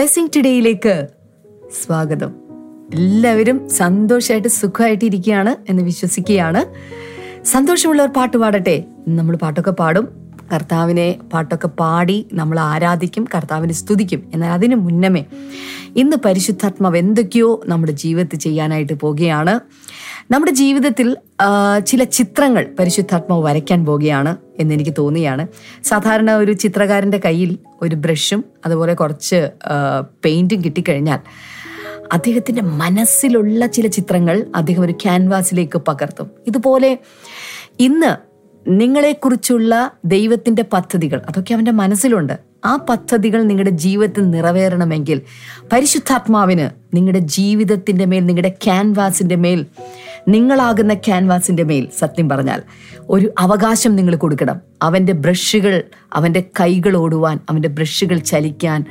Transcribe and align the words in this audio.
Blessing 0.00 0.28
ടുഡേയിലേക്ക് 0.36 1.08
സ്വാഗതം. 1.86 2.32
എല്ലാവരും 2.94 3.68
സന്തോഷമായിട്ട് 3.68 4.48
സുഖമായിട്ട് 4.48 5.04
ഇരിക്കുകയാണ് 5.04 5.70
എന്ന് 5.70 5.82
വിശ്വസിക്കുകയാണ്. 5.82 6.64
സന്തോഷമുള്ളവർ 7.44 8.08
പാട്ട് 8.08 8.36
പാടട്ടെ. 8.36 8.84
നമ്മൾ 9.08 9.36
പാട്ടൊക്കെ 9.36 9.70
പാടും. 9.70 10.08
കർത്താവിനെ 10.54 11.18
പാട്ടൊക്കെ 11.32 11.68
പാടി 11.68 12.26
നമ്മൾ 12.32 12.60
ആരാധിക്കും 12.60 13.26
കർത്താവിനെ 13.34 13.72
സ്തുതിക്കും. 13.72 14.30
എന്നാൽ 14.34 14.52
അതിനു 14.52 14.76
മുന്നമേ 14.76 15.24
ഇന്ന് 15.96 16.16
പരിശുദ്ധാത്മാവ് 16.24 16.96
എന്തൊക്കെയോ 16.96 17.62
നമ്മുടെ 17.66 17.92
ജീവിതത്തിൽ 17.92 18.38
ചെയ്യാനായിട്ട് 18.38 18.92
പോവുകയാണ്. 18.92 19.60
നമ്മുടെ 20.30 20.52
ജീവിതത്തിൽ 20.52 21.16
ചില 21.86 22.04
ചിത്രങ്ങൾ 22.04 22.74
പരിശുദ്ധാത്മാവ് 22.78 23.44
വരയ്ക്കാൻ 23.44 23.84
പോവുകയാണ് 23.84 24.36
എന്നെനിക്ക് 24.58 24.90
തോന്നിയാണ്. 24.98 25.46
സാധാരണ 25.84 26.30
ഒരു 26.30 26.52
ചിത്രകാരന്റെ 26.52 27.20
കയ്യിൽ 27.24 27.58
ഒരു 27.82 27.96
ബ്രഷും 27.96 28.44
അതുപോലെ 28.66 28.94
കുറച്ച് 28.94 29.50
പെയിന്റും 30.24 30.64
കിട്ടിക്കഴിഞ്ഞാൽ 30.64 31.20
അദ്ദേഹത്തിന്റെ 32.12 32.62
മനസ്സിലുള്ള 32.62 33.66
ചില 33.66 33.86
ചിത്രങ്ങൾ 33.86 34.46
അദ്ദേഹം 34.56 34.82
ഒരു 34.82 34.92
ക്യാൻവാസിലേക്ക് 34.92 35.78
പകർത്തും. 35.78 36.30
ഇതുപോലെ 36.46 36.98
ഇന്ന് 37.80 38.12
നിങ്ങളെക്കുറിച്ചുള്ള 38.68 39.74
ദൈവത്തിന്റെ 40.04 40.62
പദ്ധതികൾ 40.62 41.22
അതൊക്കെ 41.28 41.54
അവന്റെ 41.54 41.70
മനസ്സിലുണ്ട്. 41.72 42.50
ആ 42.64 42.76
പദ്ധതികൾ 42.76 43.42
നിങ്ങളുടെ 43.42 43.70
ജീവിതത്തിൽ 43.70 44.30
നിറവേറണമെങ്കിൽ 44.30 45.20
പരിശുദ്ധാത്മാവിന് 45.72 46.96
നിങ്ങളുടെ 46.96 47.18
ജീവിതത്തിന്റെ 47.18 48.04
മേൽ 48.04 48.26
നിങ്ങളുടെ 48.26 48.48
ക്യാൻവാസിന്റെ 48.64 49.36
മേൽ 49.36 49.66
നിങ്ങളാകുന്ന 50.28 50.94
ക്യാൻവാസിന്റെ 50.94 51.62
മേൽ 51.62 51.88
സത്യം 51.98 52.28
പറഞ്ഞാൽ 52.28 52.62
ഒരു 53.08 53.32
അവകാശം 53.38 53.96
നിങ്ങൾ 53.96 54.16
കൊടുക്കണം. 54.16 54.60
അവന്റെ 54.82 55.12
ബ്രഷുകൾ 55.12 55.82
അവന്റെ 56.12 56.44
കൈകൾ 56.60 56.96
ഓടുവാൻ 56.96 57.38
അവന്റെ 57.50 57.68
ബ്രഷുകൾ 57.68 58.18
ചലിക്കാൻ 58.18 58.84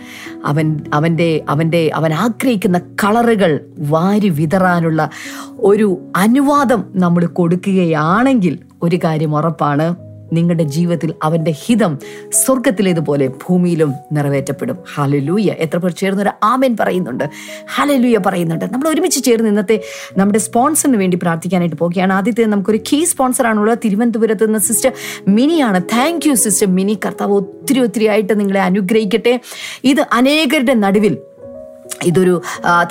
അവൻ 0.45 0.79
അവന്റെ 0.93 1.43
അവന്റെ 1.49 1.91
അവൻ 1.95 2.13
ആഗ്രഹിക്കുന്ന 2.13 2.79
കളറുകൾ 2.79 3.65
വാരി 3.79 4.29
വിതറാനുള്ള 4.29 5.09
ഒരു 5.59 6.11
അനുവാദം 6.15 6.83
നമ്മൾ 6.95 7.25
കൊടുക്കുകയാണെങ്കിൽ 7.25 8.59
ഒരു 8.83 8.99
കാര്യം 9.03 9.35
ഉറപ്പാണ്. 9.35 10.08
നിങ്ങളുടെ 10.33 10.63
ജീവിതത്തിൽ 10.63 11.13
അവന്റെ 11.23 11.51
ഹിതം 11.51 11.97
സ്വർഗത്തിലേതുപോലെ 12.31 13.27
ഭൂമിയിലും 13.27 13.93
നിറവേറ്റപ്പെടും. 14.11 14.77
ഹലലൂയ 14.95 15.45
എത്ര 15.45 15.77
പേർ 15.77 15.91
ചേർന്ന് 15.91 16.23
ഒരു 16.23 16.31
ആമേൻ 16.43 16.77
പറയുന്നുണ്ട്. 16.79 17.23
ഹലലൂയ 17.75 18.17
പറയുന്നുണ്ട്. 18.25 18.73
നമ്മൾ 18.73 18.89
ഒരുമിച്ച് 18.89 19.23
ചേർന്ന് 19.23 19.49
ഇന്നത്തെ 19.49 19.81
നമ്മുടെ 20.17 20.39
സ്പോൺസറിന് 20.39 20.97
വേണ്ടി 20.97 21.19
പ്രാർത്ഥിക്കാനായിട്ട് 21.21 21.75
പോവുകയാണ്. 21.75 22.13
ആദ്യത്തെ 22.13 22.45
നമുക്കൊരു 22.45 22.79
കീ 22.93 23.03
സ്പോൺസറാണുള്ളത് 23.03 23.77
തിരുവനന്തപുരത്ത് 23.85 24.45
നിന്ന് 24.45 24.59
sister 24.59 24.91
മിനിയാണ്. 25.27 25.81
Thank 25.83 26.29
you 26.29 26.33
sister 26.33 26.67
Mini. 26.67 26.99
കർത്താവ് 27.05 27.31
ഒത്തിരി 27.31 27.79
ഒത്തിരി 27.79 28.05
ആയിട്ട് 28.05 28.39
നിങ്ങളെ 28.39 28.61
അനുഗ്രഹിക്കട്ടെ. 28.61 29.39
ഇത് 29.83 30.05
അനേകരുടെ 30.13 30.73
നടുവിൽ 30.73 31.17
ഇതൊരു 32.05 32.41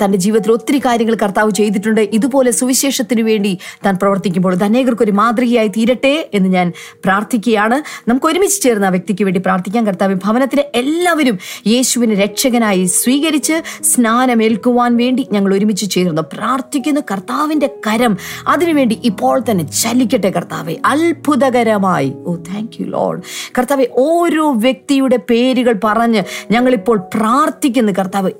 തന്റെ 0.03 0.17
ജീവിതത്തിൽ 0.17 0.51
ഒത്തിരി 0.51 0.79
കാര്യങ്ങൾ 0.79 1.15
കർത്താവ് 1.15 1.51
ചെയ്തിട്ടുണ്ട്. 1.51 2.01
ഇതുപോലെ 2.01 2.51
സുവിശേഷത്തിന് 2.51 3.21
വേണ്ടി 3.21 3.57
താൻ 3.85 3.95
പ്രവർത്തിക്കുമ്പോൾ 3.95 4.53
ഇത് 4.53 5.03
ഒരു 5.03 5.11
മാതൃകയായി 5.11 5.67
തീരട്ടെ 5.67 6.29
എന്ന് 6.33 6.49
ഞാൻ 6.49 6.73
പ്രാർത്ഥിക്കുകയാണ്. 7.05 7.77
നമുക്ക് 8.09 8.27
ഒരുമിച്ച് 8.27 8.61
ചേർന്ന 8.61 8.85
ആ 8.85 8.89
വ്യക്തിക്ക് 8.89 9.23
വേണ്ടി 9.23 9.39
പ്രാർത്ഥിക്കാൻ 9.39 9.83
കർത്താവ് 9.87 10.15
ഭവനത്തിലെ 10.25 10.71
എല്ലാവരും 10.75 11.37
യേശുവിനെ 11.67 12.15
രക്ഷകനായി 12.15 12.85
സ്വീകരിച്ച് 12.85 13.55
സ്നാനമേൽക്കുവാൻ 13.83 14.97
വേണ്ടി 14.97 15.27
ഞങ്ങൾ 15.31 15.53
ഒരുമിച്ച് 15.53 15.85
ചേർന്ന്. 15.91 16.21
പ്രാർത്ഥിക്കുന്നു 16.21 17.01
കർത്താവിന്റെ 17.11 17.69
കരം 17.87 18.17
അതിനുവേണ്ടി 18.47 18.99
ഇപ്പോൾ 19.03 19.43
തന്നെ 19.51 19.65
ചലിക്കട്ടെ 19.83 20.29
കർത്താവെ. 20.29 20.75
അത്ഭുതകരമായി. 20.85 22.13
ഓ 22.25 22.35
താങ്ക് 22.35 22.77
യു 22.79 22.85
ലോഡ് 22.85 23.21
കർത്താവെ 23.57 23.87
ഓരോ 23.97 24.51
വ്യക്തിയുടെ 24.51 25.19
പേരുകൾ 25.29 25.75
പറഞ്ഞ് 25.83 26.23
ഞങ്ങളിപ്പോൾ 26.51 26.97
പ്രാർത്ഥിക്കുന്നു 27.15 27.91
കർത്താവ്. 27.91 28.31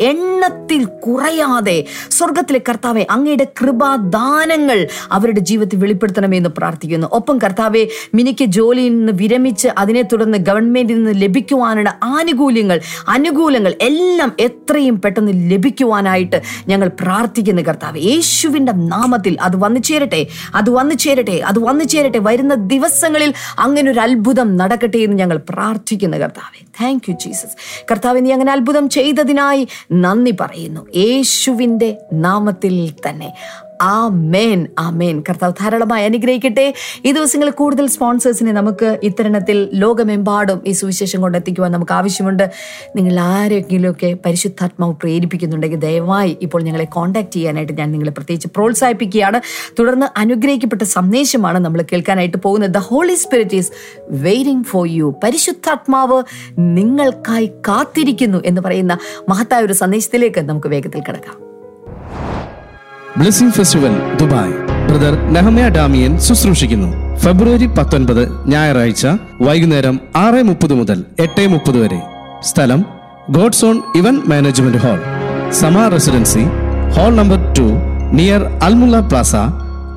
എണ്ണത്തിൽ 0.60 0.86
കുറയാതെ 1.06 1.76
സ്വർഗത്തിലെ 2.12 2.60
കർത്താവെ 2.60 3.04
അങ്ങയുടെ 3.10 3.46
കൃപാദാനങ്ങൾ 3.60 4.80
അവരുടെ 5.12 5.42
ജീവിതത്തിൽ 5.50 5.78
വെളിപ്പെടുത്തണമെന്ന് 5.84 6.52
പ്രാർത്ഥിക്കുന്നു. 6.58 7.08
ഒപ്പം 7.18 7.36
കർത്താവെ 7.44 7.84
മിനിക്ക് 8.14 8.46
ജോലിയിൽ 8.58 8.94
നിന്ന് 8.98 9.14
വിരമിച്ച് 9.22 9.70
അതിനെ 9.82 10.04
തുടർന്ന് 10.12 10.38
ഗവൺമെന്റിൽ 10.50 10.98
നിന്ന് 11.00 11.14
ലഭിക്കുവാനുള്ള 11.24 11.92
ആനുകൂല്യങ്ങൾ 12.16 12.78
അനുകൂലങ്ങൾ 13.08 13.74
എല്ലാം 13.90 14.32
എത്രയും 14.48 14.98
പെട്ടെന്ന് 15.02 15.34
ലഭിക്കുവാനായിട്ട് 15.52 16.40
ഞങ്ങൾ 16.68 16.88
പ്രാർത്ഥിക്കുന്നു 17.02 17.64
കർത്താവ്. 17.70 17.98
യേശുവിന്റെ 18.10 18.76
നാമത്തിൽ 18.94 19.36
അത് 19.42 19.58
വന്നു 19.64 19.82
ചേരട്ടെ 19.90 20.22
അത് 20.56 20.72
വന്നു 20.78 20.98
ചേരട്ടെ 21.06 21.38
അത് 21.52 21.60
വന്നു 21.68 21.88
ചേരട്ടെ. 21.96 22.22
വരുന്ന 22.30 22.54
ദിവസങ്ങളിൽ 22.74 23.34
അങ്ങനെ 23.60 23.88
ഒരു 23.92 24.02
അത്ഭുതം 24.08 24.50
നടക്കട്ടെ 24.62 25.02
എന്ന് 25.08 25.18
ഞങ്ങൾ 25.24 25.40
പ്രാർത്ഥിക്കുന്നു 25.52 26.18
കർത്താവെ. 26.26 26.60
താങ്ക് 26.82 27.08
യു 27.10 27.16
ജീസസ് 27.24 27.56
കർത്താവ് 27.92 28.20
നീ 28.26 28.30
അങ്ങനെ 28.36 28.52
അത്ഭുതം 28.58 28.86
ചെയ്തതിനായി 28.98 29.64
നന്ദി 30.04 30.34
പറയുന്നു. 30.50 30.86
യേശുവിന്റെ 30.96 31.98
നാമത്തിൽ 32.14 32.94
തന്നെ. 33.08 33.34
ആ 33.82 34.08
മേൻ 34.08 34.68
ആ 34.80 34.90
മേൻ 34.90 35.24
കർത്താവ് 35.30 35.54
ധാരാളമായി 35.62 36.06
അനുഗ്രഹിക്കട്ടെ. 36.06 36.74
ഈ 37.06 37.12
ദിവസങ്ങളിൽ 37.12 37.52
കൂടുതൽ 37.52 37.88
സ്പോൺസേഴ്സിനെ 37.88 38.52
നമുക്ക് 38.52 39.00
ഇത്തരണത്തിൽ 39.04 39.70
ലോകമെമ്പാടും 39.74 40.62
ഈ 40.66 40.72
സുവിശേഷം 40.72 41.22
കൊണ്ടെത്തിക്കുവാൻ 41.22 41.72
നമുക്ക് 41.72 41.92
ആവശ്യമുണ്ട്. 41.92 42.52
നിങ്ങൾ 42.96 43.20
ആരെങ്കിലുമൊക്കെ 43.20 44.18
പരിശുദ്ധാത്മാവ് 44.26 44.94
പ്രേരിപ്പിക്കുന്നുണ്ടെങ്കിൽ 44.94 45.78
ദയവായി 45.78 46.38
ഇപ്പോൾ 46.42 46.62
ഞങ്ങളെ 46.62 46.86
കോൺടാക്ട് 46.86 47.32
ചെയ്യാനായിട്ട് 47.32 47.74
ഞാൻ 47.74 47.92
നിങ്ങളെ 47.92 48.12
പ്രത്യേകിച്ച് 48.12 48.48
പ്രോത്സാഹിപ്പിക്കുകയാണ്. 48.56 49.42
തുടർന്ന് 49.80 50.20
അനുഗ്രഹിക്കപ്പെട്ട 50.20 50.82
സന്ദേശമാണ് 50.82 51.60
നമ്മൾ 51.60 51.82
കേൾക്കാനായിട്ട് 51.82 52.38
പോകുന്നത്. 52.38 52.72
The 52.72 52.78
Holy 52.78 53.14
Spirit 53.14 53.56
is 53.56 53.72
waiting 54.10 54.66
for 54.66 54.88
you 54.88 55.16
പരിശുദ്ധാത്മാവ് 55.24 56.24
നിങ്ങൾക്കായി 56.60 57.46
കാത്തിരിക്കുന്നു 57.46 58.42
എന്ന് 58.46 58.62
പറയുന്ന 58.62 58.98
മഹത്തായ 59.30 59.62
ഒരു 59.62 59.74
സന്ദേശത്തിലേക്ക് 59.74 60.40
നമുക്ക് 60.40 60.68
വേഗത്തിൽ 60.68 61.00
കിടക്കാം. 61.00 61.49
Blessing 63.18 63.54
festival 63.54 63.94
Dubai. 64.16 64.54
Brother 64.88 65.14
Nehemiah 65.34 65.70
Damian 65.70 66.20
ശുശ്രൂഷിക്കുന്നു. 66.20 67.18
ഫെബ്രുവരി 67.18 67.66
പത്തൊൻപത് 67.66 68.48
ഞായറാഴ്ച 68.48 69.08
വൈകുന്നേരം 69.42 70.00
ആറ് 70.16 70.44
മുപ്പത് 70.44 70.74
മുതൽ 70.74 71.04
എട്ട് 71.20 71.48
മുപ്പത് 71.48 71.78
വരെ. 71.78 72.02
സ്ഥലം 72.42 72.86
God's 73.30 73.66
own 73.66 73.82
event 73.96 74.30
management 74.30 74.78
hall. 74.78 75.00
Sama 75.52 75.88
residency 75.88 76.44
hall 76.90 77.16
number 77.16 77.54
two 77.54 77.68
near 78.12 78.44
Al Mulla 78.44 79.00
plaza 79.00 79.36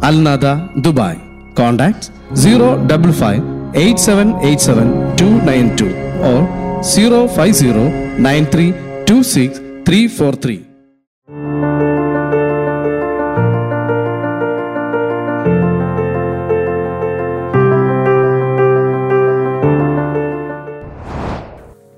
Al Nahda 0.04 0.46
Dubai. 0.76 1.16
Contact 1.54 2.34
zero 2.34 2.76
double 2.92 3.12
five 3.12 3.42
eight 3.76 4.00
seven 4.00 4.34
eight 4.40 4.62
seven 4.62 4.92
two 5.20 5.24
nine 5.24 5.70
two 5.80 5.88
or 6.32 6.42
zero 6.82 7.26
five 7.26 7.52
zero 7.52 7.84
nine 8.18 8.46
three 8.54 8.72
two 9.10 9.22
six 9.22 9.60
three 9.88 10.06
four 10.06 10.34
three. 10.44 10.58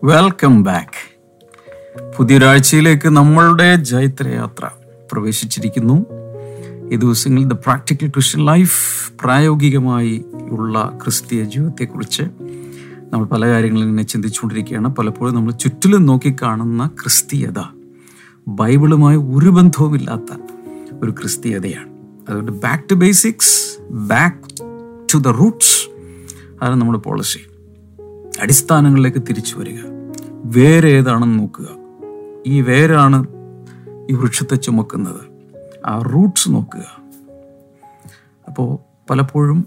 Welcome 0.04 0.62
back 0.62 1.20
പുതിയൊരാഴ്ചയിലേക്ക് 2.16 3.08
നമ്മളുടെ 3.08 3.76
ജൈത്രയാത്ര 3.76 4.70
പ്രവേശിച്ചിരിക്കുന്നു. 5.12 6.06
ഈ 6.92 6.96
ദിവസങ്ങളിൽ 6.96 7.44
the 7.44 7.52
practical 7.52 8.08
Christian 8.08 8.44
life 8.44 9.12
പ്രായോഗികമായി 9.20 10.24
ഉള്ള 10.50 10.98
ക്രിസ്തീയ 11.04 11.44
ജീവിതത്തെക്കുറിച്ച് 11.44 12.22
നമ്മൾ 13.12 13.24
പല 13.26 13.46
കാര്യങ്ങളിൽ 13.46 13.84
ഇങ്ങനെ 13.84 14.02
ചിന്തിച്ചുകൊണ്ടിരിക്കുകയാണ്. 14.02 14.88
പലപ്പോഴും 14.88 15.34
നമ്മൾ 15.34 15.52
ചുറ്റിലും 15.52 16.06
നോക്കിക്കാണുന്ന 16.06 16.86
ക്രിസ്തീയത 16.86 17.60
ബൈബിളുമായി 18.48 19.16
ഒരു 19.16 19.50
ബന്ധവുമില്ലാത്ത 19.50 20.38
ഒരു 21.02 21.10
ക്രിസ്തീയതയാണ്. 21.10 21.88
അതുകൊണ്ട് 22.28 22.52
back 22.52 22.84
to 22.90 22.94
basics 22.94 23.82
back 23.90 24.62
to 25.14 25.18
the 25.18 25.28
roots 25.28 25.88
അതാണ് 26.62 26.80
നമ്മുടെ 26.80 26.98
പോളിസി 26.98 27.38
അടിസ്ഥാനങ്ങളിലേക്ക് 28.40 29.18
തിരിച്ചു 29.18 29.58
വരിക. 29.58 29.93
വേര് 30.44 30.86
ഏതാണെന്ന് 30.86 31.38
നോക്കുക. 31.38 31.66
ഈ 32.46 32.60
വേരാണ് 32.60 33.26
ഈ 34.10 34.14
വൃക്ഷത്തെ 34.14 34.54
ചുമക്കുന്നത്. 34.54 35.20
ആ 35.86 35.98
റൂട്ട്സ് 35.98 36.50
നോക്കുക. 36.50 36.84
അപ്പോൾ 38.48 38.78
പലപ്പോഴും 39.10 39.66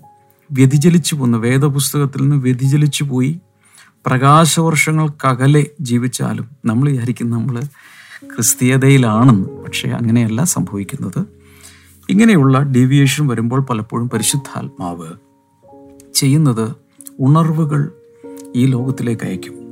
വ്യതിചലിച്ചു 0.52 1.16
പോകുന്ന 1.16 1.38
വേദപുസ്തകത്തിൽ 1.38 2.22
നിന്ന് 2.22 2.36
വ്യതിചലിച്ചു 2.36 3.04
പോയി 3.04 3.42
പ്രകാശവർഷങ്ങൾക്കകലെ 4.06 5.68
ജീവിച്ചാലും 5.82 6.50
നമ്മൾ 6.66 6.90
വിചാരിക്കും 6.90 7.32
നമ്മൾ 7.32 7.60
ക്രിസ്തീയതയിലാണെന്ന്. 8.36 9.50
പക്ഷേ 9.50 9.90
അങ്ങനെയല്ല 9.90 10.44
സംഭവിക്കുന്നത്. 10.44 11.26
ഇങ്ങനെയുള്ള 12.10 12.60
ഡീവിയേഷൻ 12.60 13.28
വരുമ്പോൾ 13.28 13.62
പലപ്പോഴും 13.62 14.10
പരിശുദ്ധാത്മാവ് 14.10 15.08
ചെയ്യുന്നത് 16.14 16.76
ഉണർവുകൾ 17.20 17.92
ഈ 18.56 18.66
ലോകത്തിലേക്ക് 18.66 19.26
അയക്കും 19.26 19.67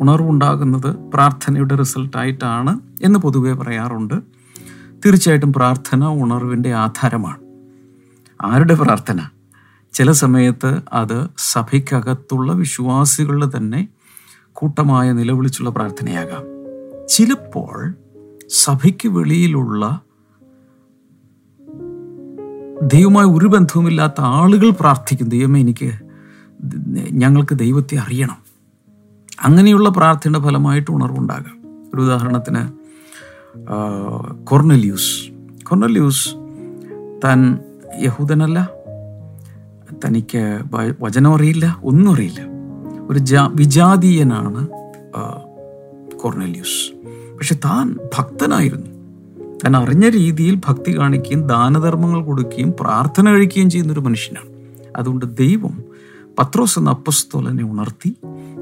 ഉണർവുണ്ടാകുന്നത് 0.00 0.96
പ്രാർത്ഥനയുടെ 1.14 1.76
റിസൾട്ടായിട്ടാണ് 1.76 2.80
എന്ന് 3.02 3.18
പൊതുവെ 3.18 3.52
പറയാറുണ്ട്. 3.52 4.14
തീർച്ചയായിട്ടും 5.06 5.52
പ്രാർത്ഥന 5.52 6.06
ഉണർവിന്റെ 6.06 6.74
ആധാരമാണ്. 6.74 7.38
ആരുടെ 8.42 8.74
പ്രാർത്ഥന? 8.74 9.20
ചില 9.92 10.12
സമയത്ത് 10.12 10.80
അത് 10.92 11.28
സഭയ്ക്കകത്തുള്ള 11.38 12.52
വിശ്വാസികളുടെ 12.52 13.56
തന്നെ 13.56 13.88
കൂട്ടമായ 14.52 15.12
നിലവിളിച്ചുള്ള 15.12 15.70
പ്രാർത്ഥനയാകാം. 15.70 16.42
ചിലപ്പോൾ 17.08 17.94
സഭയ്ക്ക് 18.48 19.08
വെളിയിലുള്ള 19.08 20.00
ദൈവമായി 22.82 23.26
ഒരു 23.26 23.46
ബന്ധവുമില്ലാത്ത 23.46 24.14
ആളുകൾ 24.18 24.70
പ്രാർത്ഥിക്കും. 24.70 25.28
ദൈവമേ 25.28 25.60
എനിക്ക് 25.60 25.92
ഞങ്ങൾക്ക് 27.12 27.54
ദൈവത്തെ 27.54 27.96
അറിയണം. 27.96 28.49
അങ്ങനെയുള്ള 29.42 29.88
പ്രാർത്ഥനയുടെ 29.88 30.46
ഫലമായിട്ട് 30.46 30.90
ഉണർവുണ്ടാകാം. 30.90 31.56
ഒരു 31.94 32.02
ഉദാഹരണത്തിന് 32.02 32.62
കൊർണല്യൂസ്. 34.44 35.30
കൊർണലിയൂസ് 35.64 36.28
താൻ 37.24 37.58
യഹൂദനല്ല 38.02 38.70
തനിക്ക് 40.04 40.60
വചനം 41.00 41.34
അറിയില്ല 41.34 41.80
ഒന്നും 41.84 42.12
അറിയില്ല. 42.14 42.40
ഒരു 43.10 43.18
ജാ 43.18 43.50
വിജാതീയനാണ് 43.54 44.68
കൊർണലിയൂസ്. 46.16 46.96
പക്ഷെ 47.36 47.54
താൻ 47.54 47.96
ഭക്തനായിരുന്നു. 48.18 48.86
താൻ 49.64 49.76
അറിഞ്ഞ 49.76 50.08
രീതിയിൽ 50.08 50.60
ഭക്തി 50.68 50.98
കാണിക്കുകയും 50.98 51.46
ദാനധർമ്മങ്ങൾ 51.46 52.24
കൊടുക്കുകയും 52.24 52.74
പ്രാർത്ഥന 52.80 53.30
കഴിക്കുകയും 53.30 53.70
ചെയ്യുന്നൊരു 53.70 54.00
മനുഷ്യനാണ്. 54.00 54.50
അതുകൊണ്ട് 54.96 55.36
ദൈവം 55.36 55.82
പത്രോസ് 56.38 56.78
എന്ന 56.78 56.90
അപ്പസ്തോലനെ 56.90 57.64
ഉണർത്തി 57.64 58.16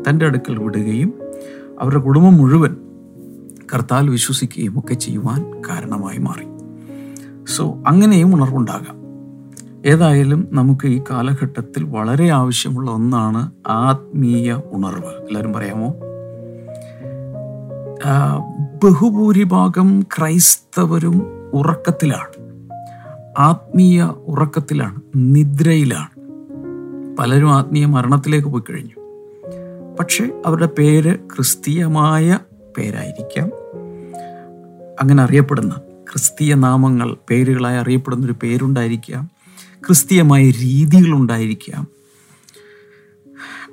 തന്റെ 0.08 0.26
അടുക്കൽ 0.26 0.58
വിടുകയും 0.58 1.14
അവരുടെ 1.80 2.00
കുടുംബം 2.00 2.34
മുഴുവൻ 2.34 2.76
കർത്താൽ 3.74 4.10
വിശ്വസിക്കുകയും 4.10 4.78
ഒക്കെ 4.78 4.94
ചെയ്യുവാൻ 4.94 5.62
കാരണമായി 5.68 6.18
മാറി. 6.18 6.46
സോ 7.56 7.82
അങ്ങനെയും 7.86 8.34
ഉണർവുണ്ടാകാം. 8.34 8.98
ഏതായാലും 9.86 10.48
നമുക്ക് 10.52 10.88
ഈ 10.88 11.02
കാലഘട്ടത്തിൽ 11.10 11.84
വളരെ 11.84 12.28
ആവശ്യമുള്ള 12.28 12.90
ഒന്നാണ് 12.90 13.52
ആത്മീയ 13.66 14.52
ഉണർവ്. 14.52 15.10
എല്ലാവരും 15.10 15.52
പറയാമോ? 15.52 15.94
ബഹുഭൂരിഭാഗം 18.84 20.00
ക്രൈസ്തവരും 20.00 21.22
ഉറക്കത്തിലാണ്. 21.52 22.48
ആത്മീയ 23.38 24.02
ഉറക്കത്തിലാണ് 24.02 24.96
നിദ്രയിലാണ്. 25.16 26.18
പലരും 27.16 27.54
ആത്മീയ 27.54 27.86
മരണത്തിലേക്ക് 27.86 28.48
പോയി 28.48 28.72
കഴിഞ്ഞു. 28.72 28.97
പക്ഷെ 29.98 30.42
അവരുടെ 30.46 30.66
പേര് 30.66 31.18
ക്രിസ്തീയമായ 31.18 32.38
പേരായിരിക്കാം. 32.78 33.48
അങ്ങനെ 35.00 35.22
അറിയപ്പെടുന്ന 35.22 35.74
ക്രിസ്തീയ 36.12 36.54
നാമങ്ങൾ 36.54 37.16
പേരുകളായി 37.30 37.76
അറിയപ്പെടുന്ന 37.76 38.26
ഒരു 38.26 38.34
പേരുണ്ടായിരിക്കാം. 38.42 39.30
ക്രിസ്തീയമായ 39.86 40.50
രീതികളുണ്ടായിരിക്കാം 40.50 41.86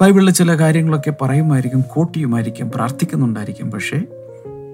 ബൈബിളിലെ 0.02 0.32
ചില 0.32 0.60
കാര്യങ്ങളൊക്കെ 0.60 1.14
പറയുമായിരിക്കും 1.22 1.82
കോട്ടിയുമായിരിക്കും 1.82 2.72
പ്രാർത്ഥിക്കുന്നുണ്ടായിരിക്കും 2.76 3.72
പക്ഷേ 3.72 4.06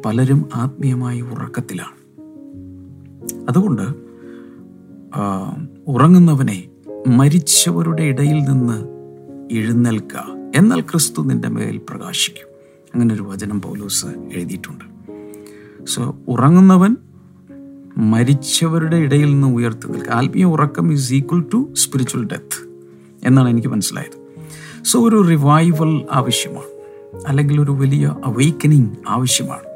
പലരും 0.06 0.50
ആത്മീയമായി 0.56 1.22
ഉറക്കത്തിലാണ്. 1.22 1.98
അതുകൊണ്ട് 3.50 3.86
ഉറങ്ങുന്നവനെ 5.88 6.70
മരിച്ചവരുടെ 7.08 8.04
ഇടയിൽ 8.04 8.44
നിന്ന് 8.44 8.78
എഴുന്നേൽക്ക 9.58 10.41
എന്നാൽ 10.56 10.82
ക്രിസ്തു 10.82 11.22
നിന്റെ 11.22 11.48
മേൽ 11.48 11.82
പ്രകാശിക്കും. 11.90 12.48
അങ്ങനെ 12.94 13.16
ഒരു 13.16 13.22
വചനം 13.22 13.62
പൗലോസ് 13.62 14.06
എഴുതിയിട്ടുണ്ട്. 14.06 14.86
സോ 15.86 16.16
ഉറങ്ങുന്നവൻ 16.28 16.96
മരിച്ചവരുടെ 17.98 18.98
ഇടയിൽ 18.98 19.26
നിന്ന് 19.26 19.48
ഉയർത്തി 19.48 19.88
നിൽക്കുക 19.88 20.12
ആത്മീയ 20.12 20.46
ഉറക്കം 20.46 20.94
is 20.94 21.14
equal 21.14 21.46
to 21.54 21.74
spiritual 21.74 22.26
death 22.26 22.70
എന്നാണ് 23.24 23.50
എനിക്ക് 23.50 23.68
മനസ്സിലായത്. 23.68 24.22
സോ 24.84 25.10
ഒരു 25.10 25.28
റിവൈവൽ 25.28 26.08
ആവശ്യമാണ്. 26.12 26.82
അല്ലെങ്കിൽ 27.28 27.62
ഒരു 27.62 27.72
വലിയ 27.72 28.16
അവേക്കനിങ് 28.26 28.90
ആവശ്യമാണ്. 29.10 29.72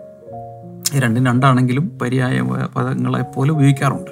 രണ്ടും 1.02 1.26
രണ്ടാണെങ്കിലും 1.26 2.00
പര്യായ 2.00 2.42
പദങ്ങളെ 2.76 3.22
പോലെ 3.22 3.52
ഉപയോഗിക്കാറുണ്ട്. 3.52 4.12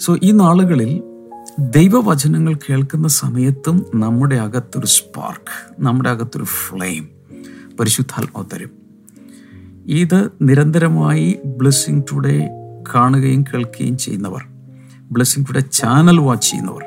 സോ 0.00 0.16
ഈ 0.22 0.30
നാളുകളിൽ 0.30 1.02
ദൈവവചനങ്ങൾ 1.58 2.54
കേൾക്കുന്ന 2.54 3.08
സമയത്തും 3.08 3.86
നമ്മുടെ 3.94 4.36
അകത്തൊരു 4.36 4.86
സ്പാർക്ക് 4.86 5.82
നമ്മുടെ 5.82 6.10
അകത്തൊരു 6.10 6.44
ഫ്ലെയിം 6.44 7.08
പരിശുദ്ധാത്മാവ് 7.80 8.46
തരും. 8.54 8.70
ഇത് 9.86 10.30
നിരന്തരമായി 10.42 11.38
ബ്ലെസ്സിങ് 11.46 12.02
ടുഡേ 12.12 12.48
കാണുകയും 12.94 13.42
കേൾക്കുകയും 13.42 13.98
ചെയ്യുന്നവർ 13.98 14.42
ബ്ലെസ്സിങ് 15.12 15.44
ടുഡേ 15.48 15.60
ചാനൽ 15.60 16.20
വാച്ച് 16.20 16.50
ചെയ്യുന്നവർ 16.50 16.82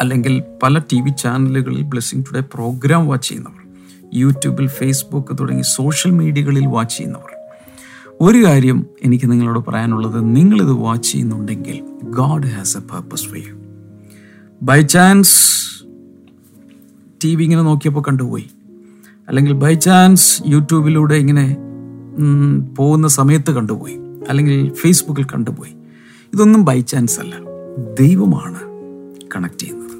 അല്ലെങ്കിൽ 0.00 0.42
പല 0.62 0.78
ടി 0.78 1.00
വി 1.00 1.08
ചാനലുകളിൽ 1.10 1.82
ബ്ലെസ്സിങ് 1.82 2.24
ടുഡേ 2.24 2.40
പ്രോഗ്രാം 2.40 3.06
വാച്ച് 3.06 3.28
ചെയ്യുന്നവർ 3.28 3.54
യൂട്യൂബിൽ 4.14 4.68
ഫേസ്ബുക്ക് 4.68 5.38
തുടങ്ങി 5.38 5.62
സോഷ്യൽ 5.62 6.12
മീഡിയകളിൽ 6.12 6.66
വാച്ച് 6.66 6.96
ചെയ്യുന്നവർ 6.96 7.37
ഒരു 8.20 8.44
കാര്യം 8.44 8.86
എനിക്ക് 9.02 9.30
നിങ്ങളോട് 9.30 9.70
പറയാനുള്ളത്. 9.70 10.36
നിങ്ങളിത് 10.36 10.72
വാച്ച് 10.72 11.12
ചെയ്യുന്നുണ്ടെങ്കിൽ 11.12 11.80
God 12.02 12.46
has 12.46 12.76
a 12.76 12.80
purpose 12.80 13.22
for 13.22 13.38
you 13.38 13.54
by 14.62 14.82
chance 14.82 15.40
T 17.24 17.36
V 17.36 17.44
ഇങ്ങനെ 17.44 17.62
നോക്കിയപ്പോൾ 17.62 18.00
കണ്ടുപോയി. 18.00 18.46
അല്ലെങ്കിൽ 19.28 19.52
ബൈ 19.52 19.74
ചാൻസ് 19.74 20.42
യൂട്യൂബിലൂടെ 20.46 21.14
ഇങ്ങനെ 21.14 21.56
പോകുന്ന 22.76 23.08
സമയത്ത് 23.08 23.50
കണ്ടുപോയി. 23.50 23.96
അല്ലെങ്കിൽ 24.28 24.74
ഫേസ്ബുക്കിൽ 24.74 25.24
കണ്ടുപോയി. 25.24 25.72
ഇതൊന്നും 26.34 26.64
ബൈ 26.64 26.80
ചാൻസ് 26.80 27.20
അല്ല. 27.20 27.34
ദൈവമാണ് 28.00 28.58
കണക്ട് 29.36 29.58
ചെയ്യുന്നത്. 29.58 29.96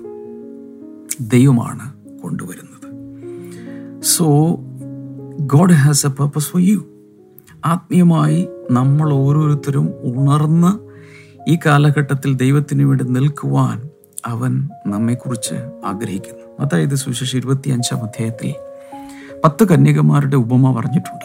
ദൈവമാണ് 1.31 1.93
കൊണ്ടുവരുന്നത്. 2.23 2.89
So 4.03 4.57
God 5.41 5.73
has 5.73 6.07
a 6.07 6.11
purpose 6.11 6.49
for 6.49 6.63
you 6.63 6.85
ആത്മീയമായി 7.67 8.49
നമ്മൾ 8.71 9.13
ഓരോരുത്തരും 9.13 9.95
ഉണർന്ന് 10.03 10.89
ഈ 11.51 11.59
കാലഘട്ടത്തിൽ 11.67 12.35
ദൈവത്തിന് 12.35 12.83
വേണ്ടി 12.83 13.05
നിൽക്കുവാൻ 13.05 13.89
അവൻ 14.27 14.69
നമ്മെക്കുറിച്ച് 14.87 15.55
ആഗ്രഹിക്കുന്നു. 15.87 16.67
അതായത് 16.67 16.95
സുശേഷ 16.95 17.37
ഇരുപത്തി 17.37 17.71
അഞ്ചാം 17.71 18.03
അധ്യായത്തിൽ 18.03 18.55
പത്ത് 19.45 19.69
കന്യകമാരുടെ 19.69 20.37
ഉപമ 20.37 20.81
പറഞ്ഞിട്ടുണ്ട്. 20.81 21.25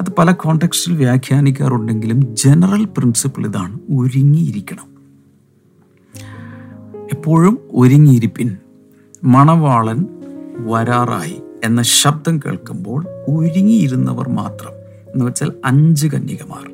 അത് 0.00 0.12
പല 0.18 0.30
കോണ്ടെക്സ്റ്റിൽ 0.30 0.96
വ്യാഖ്യാനിക്കാറുണ്ടെങ്കിലും 0.96 2.36
ജനറൽ 2.36 2.84
പ്രിൻസിപ്പിൾ 2.84 3.46
ഇതാണ് 3.46 3.74
ഒരുങ്ങിയിരിക്കണം. 3.74 4.96
എപ്പോഴും 7.12 7.58
ഒരുങ്ങിയിരിപ്പിൻ. 7.70 8.56
മണവാളൻ 9.24 10.06
വരാറായി 10.58 11.42
എന്ന 11.64 11.82
ശബ്ദം 11.82 12.38
കേൾക്കുമ്പോൾ 12.38 13.04
ഒരുങ്ങിയിരുന്നവർ 13.28 14.28
മാത്രം. 14.28 14.75
എന്ന് 15.16 15.26
വെച്ചാൽ 15.26 15.52
അഞ്ച് 15.64 16.06
കന്യകമാർ. 16.06 16.64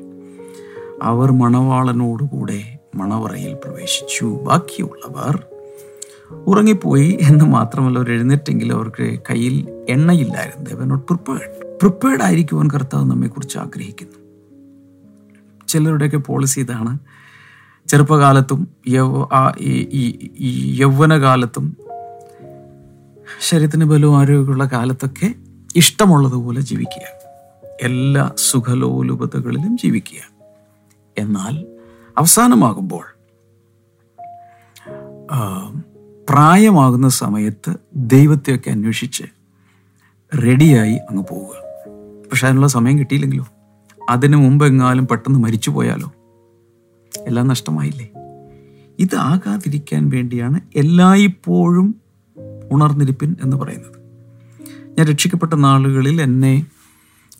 അവർ 1.01 1.31
മണവാളനോടുകൂടെ 1.31 2.79
മണവറയിൽ 2.95 3.53
പ്രവേശിച്ചു. 3.53 4.25
ബാക്കിയുള്ളവർ 4.25 5.43
ഉറങ്ങിപ്പോയി 6.31 7.17
എന്ന് 7.21 7.45
മാത്രമല്ല 7.45 7.99
അവർ 7.99 8.11
എഴുന്നേറ്റെങ്കിൽ 8.11 8.73
അവർക്ക് 8.73 9.19
കയ്യിൽ 9.29 9.85
എണ്ണയില്ലായിരുന്നു. 9.89 10.69
ദേവൻ 10.69 10.87
നോട്ട് 10.87 11.05
പ്രിപ്പേർഡ് 11.07 11.77
പ്രിപ്പേർഡ് 11.81 12.23
ആയിരിക്കുവാൻ 12.23 12.67
കർത്താവ് 12.67 13.05
നമ്മെക്കുറിച്ച് 13.05 13.57
ആഗ്രഹിക്കുന്നു. 13.57 14.19
ചിലരുടെയൊക്കെ 15.67 16.17
പോളിസി 16.17 16.59
ഇതാണ്. 16.59 16.97
ചെറുപ്പകാലത്തും 17.87 18.67
യൗവനകാലത്തും 20.79 21.77
ശരീരത്തിന് 23.41 23.85
ബലവും 23.85 24.19
ആരോഗ്യമുള്ള 24.19 24.65
കാലത്തൊക്കെ 24.65 25.35
ഇഷ്ടമുള്ളതുപോലെ 25.75 26.61
ജീവിക്കുക. 26.61 27.22
എല്ലാ 27.83 28.31
സുഖലോലുപതകളിലും 28.37 29.77
ജീവിക്കുക. 29.77 30.33
എന്നാൽ 31.17 31.65
അവസാനമാകുമ്പോൾ 32.17 33.05
പ്രായമാകുന്ന 36.29 37.09
സമയത്ത് 37.09 37.75
ദൈവത്തെയൊക്കെ 37.95 38.69
അന്വേഷിച്ച് 38.69 39.23
റെഡിയായി 40.43 40.93
അങ്ങ് 40.93 41.23
പോവുക. 41.31 41.55
പക്ഷെ 42.29 42.45
അതിനുള്ള 42.47 42.67
സമയം 42.67 42.99
കിട്ടിയില്ലെങ്കിലോ? 42.99 43.47
അതിനു 44.09 44.37
മുമ്പെങ്ങാലും 44.37 45.07
പെട്ടെന്ന് 45.07 45.39
മരിച്ചു 45.39 45.69
പോയാലോ? 45.69 46.13
എല്ലാം 47.27 47.47
നഷ്ടമായില്ലേ? 47.47 48.09
ഇതാകാതിരിക്കാൻ 48.99 50.09
വേണ്ടിയാണ് 50.09 50.59
എല്ലായ്പ്പോഴും 50.75 51.95
ഉണർന്നിരിപ്പിൻ 52.71 53.35
എന്ന് 53.43 53.57
പറയുന്നത്. 53.57 54.03
ഞാൻ 54.97 55.07
രക്ഷിക്കപ്പെട്ട 55.07 55.53
നാളുകളിൽ 55.53 56.21
എന്നെ 56.21 56.65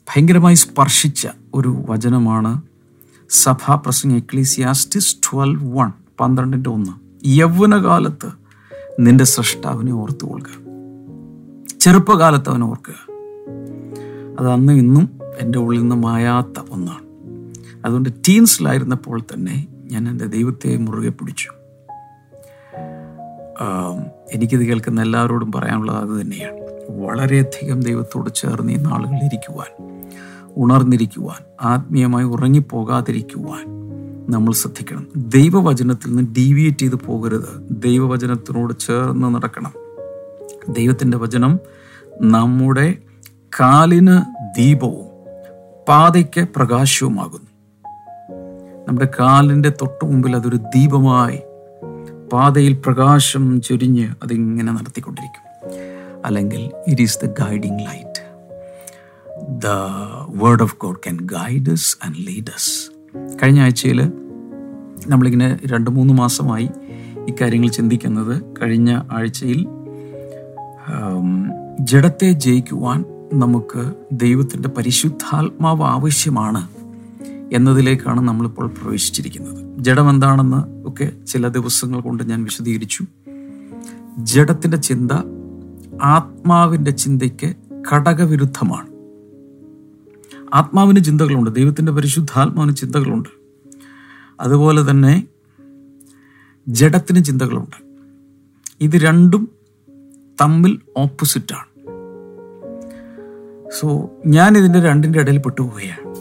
ഭയങ്കരമായി 0.08 0.56
സ്പർശിച്ച 0.56 1.28
ഒരു 1.54 1.86
വചനമാണ് 1.90 2.62
സഭാപ്രസംഗ 3.30 4.14
എക്ലീസിയാസ്റ്റിസ് 4.14 5.18
ട്വൽവ് 5.18 5.78
വൺ 5.78 5.92
പന്ത്രണ്ടിന്റെ 6.20 6.70
ഒന്ന്. 6.70 6.92
യൗവനകാലത്ത് 7.26 8.30
നിന്റെ 9.00 9.24
സൃഷ്ടാവിനെ 9.24 9.92
ഓർത്തു 9.92 10.26
കൊള്ളുക 10.26 10.64
ചെറുപ്പകാലത്ത് 11.80 12.50
അവനെ 12.50 12.66
ഓർക്കുക. 12.66 12.96
അത് 14.40 14.50
അന്ന് 14.52 14.74
ഇന്നും 14.74 15.20
എന്റെ 15.40 15.60
ഉള്ളിൽ 15.60 15.82
നിന്ന് 15.82 15.96
മായാത്ത 15.96 16.64
ഒന്നാണ്. 16.70 17.04
അതുകൊണ്ട് 17.86 18.10
ടീൻസിലായിരുന്നപ്പോൾ 18.28 19.22
തന്നെ 19.22 19.68
ഞാൻ 19.92 20.10
എന്റെ 20.10 20.26
ദൈവത്തെ 20.26 20.78
മുറുകെ 20.78 21.10
പിടിച്ചു. 21.10 21.50
എനിക്കിത് 24.34 24.64
കേൾക്കുന്ന 24.64 25.02
എല്ലാവരോടും 25.02 25.52
പറയാനുള്ളത് 25.52 25.98
അത് 25.98 26.22
തന്നെയാണ്. 26.22 26.64
വളരെയധികം 27.02 27.80
ദൈവത്തോട് 27.80 28.30
ചേർന്ന് 28.36 28.74
ഈ 28.74 28.76
നാളുകളിൽ 28.76 29.26
ഇരിക്കുവാൻ 29.26 29.93
ഉണർന്നിരിക്കുവാൻ 30.58 31.44
ആത്മീയമായി 31.62 32.26
ഉറങ്ങിപ്പോകാതിരിക്കുവാൻ 32.26 33.84
നമ്മൾ 34.30 34.54
ശ്രദ്ധിക്കണം. 34.54 35.08
ദൈവവചനത്തിൽ 35.16 36.16
നിന്ന് 36.16 36.34
ഡീവിയേറ്റ് 36.38 36.78
ചെയ്ത് 36.78 36.96
പോകരുത്. 36.96 37.68
ദൈവവചനത്തിനോട് 37.72 38.74
ചേർന്ന് 38.80 39.36
നടക്കണം. 39.36 39.74
ദൈവത്തിന്റെ 40.70 41.18
വചനം 41.18 41.60
നമ്മുടെ 42.22 42.98
കാലിന് 43.60 44.18
ദീപവും 44.58 45.06
പാതയ്ക്ക് 45.90 46.48
പ്രകാശവുമാകുന്നു. 46.56 47.48
നമ്മുടെ 48.88 49.08
കാലിന്റെ 49.20 49.70
തൊട്ട് 49.70 50.06
മുമ്പിൽ 50.06 50.36
അതൊരു 50.36 50.56
ദീപമായി 50.56 51.40
പാതയിൽ 52.34 52.74
പ്രകാശം 52.86 53.62
ചൊരിഞ്ഞ് 53.62 54.08
അതിങ്ങനെ 54.24 54.72
നടത്തിക്കൊണ്ടിരിക്കും. 54.72 55.44
അല്ലെങ്കിൽ 56.26 56.72
it 56.88 57.02
is 57.02 57.20
the 57.26 57.26
guiding 57.26 57.80
light 57.80 58.13
the 59.50 59.66
word 60.30 60.64
of 60.64 60.76
God 60.82 60.96
can 60.96 61.18
guides 61.22 61.98
and 62.06 62.16
leads 62.28 62.92
കഴിഞ്ഞ 63.44 63.62
ആഴ്ചയിൽ 63.62 64.12
നമ്മളിങ്ങനെ 65.08 65.60
രണ്ട് 65.66 65.90
മൂന്ന് 65.90 66.14
മാസമായി 66.14 66.70
ഇക്കാര്യങ്ങൾ 67.28 67.68
ചിന്തിക്കുന്നത്. 67.68 68.42
കഴിഞ്ഞ 68.62 69.00
ആഴ്ചയിൽ 69.12 69.68
ജഡത്തെ 71.80 72.32
ജയിക്കുവാൻ 72.32 73.06
നമുക്ക് 73.34 73.94
ദൈവത്തിന്റെ 74.12 74.70
പരിശുദ്ധാത്മാവ് 74.70 75.84
ആവശ്യമാണ് 75.84 76.68
എന്നതിലേക്കാണ് 77.54 78.22
നമ്മളിപ്പോൾ 78.22 78.68
പ്രവേശിച്ചിരിക്കുന്നത്. 78.68 79.84
ജഡം 79.84 80.10
എന്താണെന്ന് 80.10 80.90
ഒക്കെ 80.90 81.26
ചില 81.26 81.48
ദിവസങ്ങൾ 81.48 82.00
കൊണ്ട് 82.00 82.30
ഞാൻ 82.30 82.44
വിശദീകരിച്ചു. 82.44 83.04
ജഡത്തിന്റെ 84.18 84.78
ചിന്ത 84.78 85.12
ആത്മാവിന്റെ 86.02 86.92
ചിന്തയ്ക്ക് 86.92 87.54
ഘടകവിരുദ്ധമാണ്. 87.92 88.93
ആത്മാവിന് 90.54 91.04
ചിന്തകളുണ്ട്. 91.04 91.56
ദൈവത്തിന്റെ 91.56 91.92
പരിശുദ്ധാത്മാവിന് 91.92 92.76
ചിന്തകളുണ്ട്. 92.76 93.30
അതുപോലെ 94.40 94.92
തന്നെ 94.92 95.28
ജഡത്തിന് 96.68 97.24
ചിന്തകളുണ്ട്. 97.24 97.76
ഇത് 98.82 98.98
രണ്ടും 98.98 99.50
തമ്മിൽ 100.42 100.80
ഓപ്പോസിറ്റാണ് 100.98 101.74
സോ 103.80 104.10
ഞാൻ 104.28 104.58
ഇതിന്റെ 104.58 104.82
രണ്ടിന്റെ 104.82 105.20
ഇടയിൽ 105.20 105.38
പെട്ടുപോവുകയാണ്. 105.38 106.14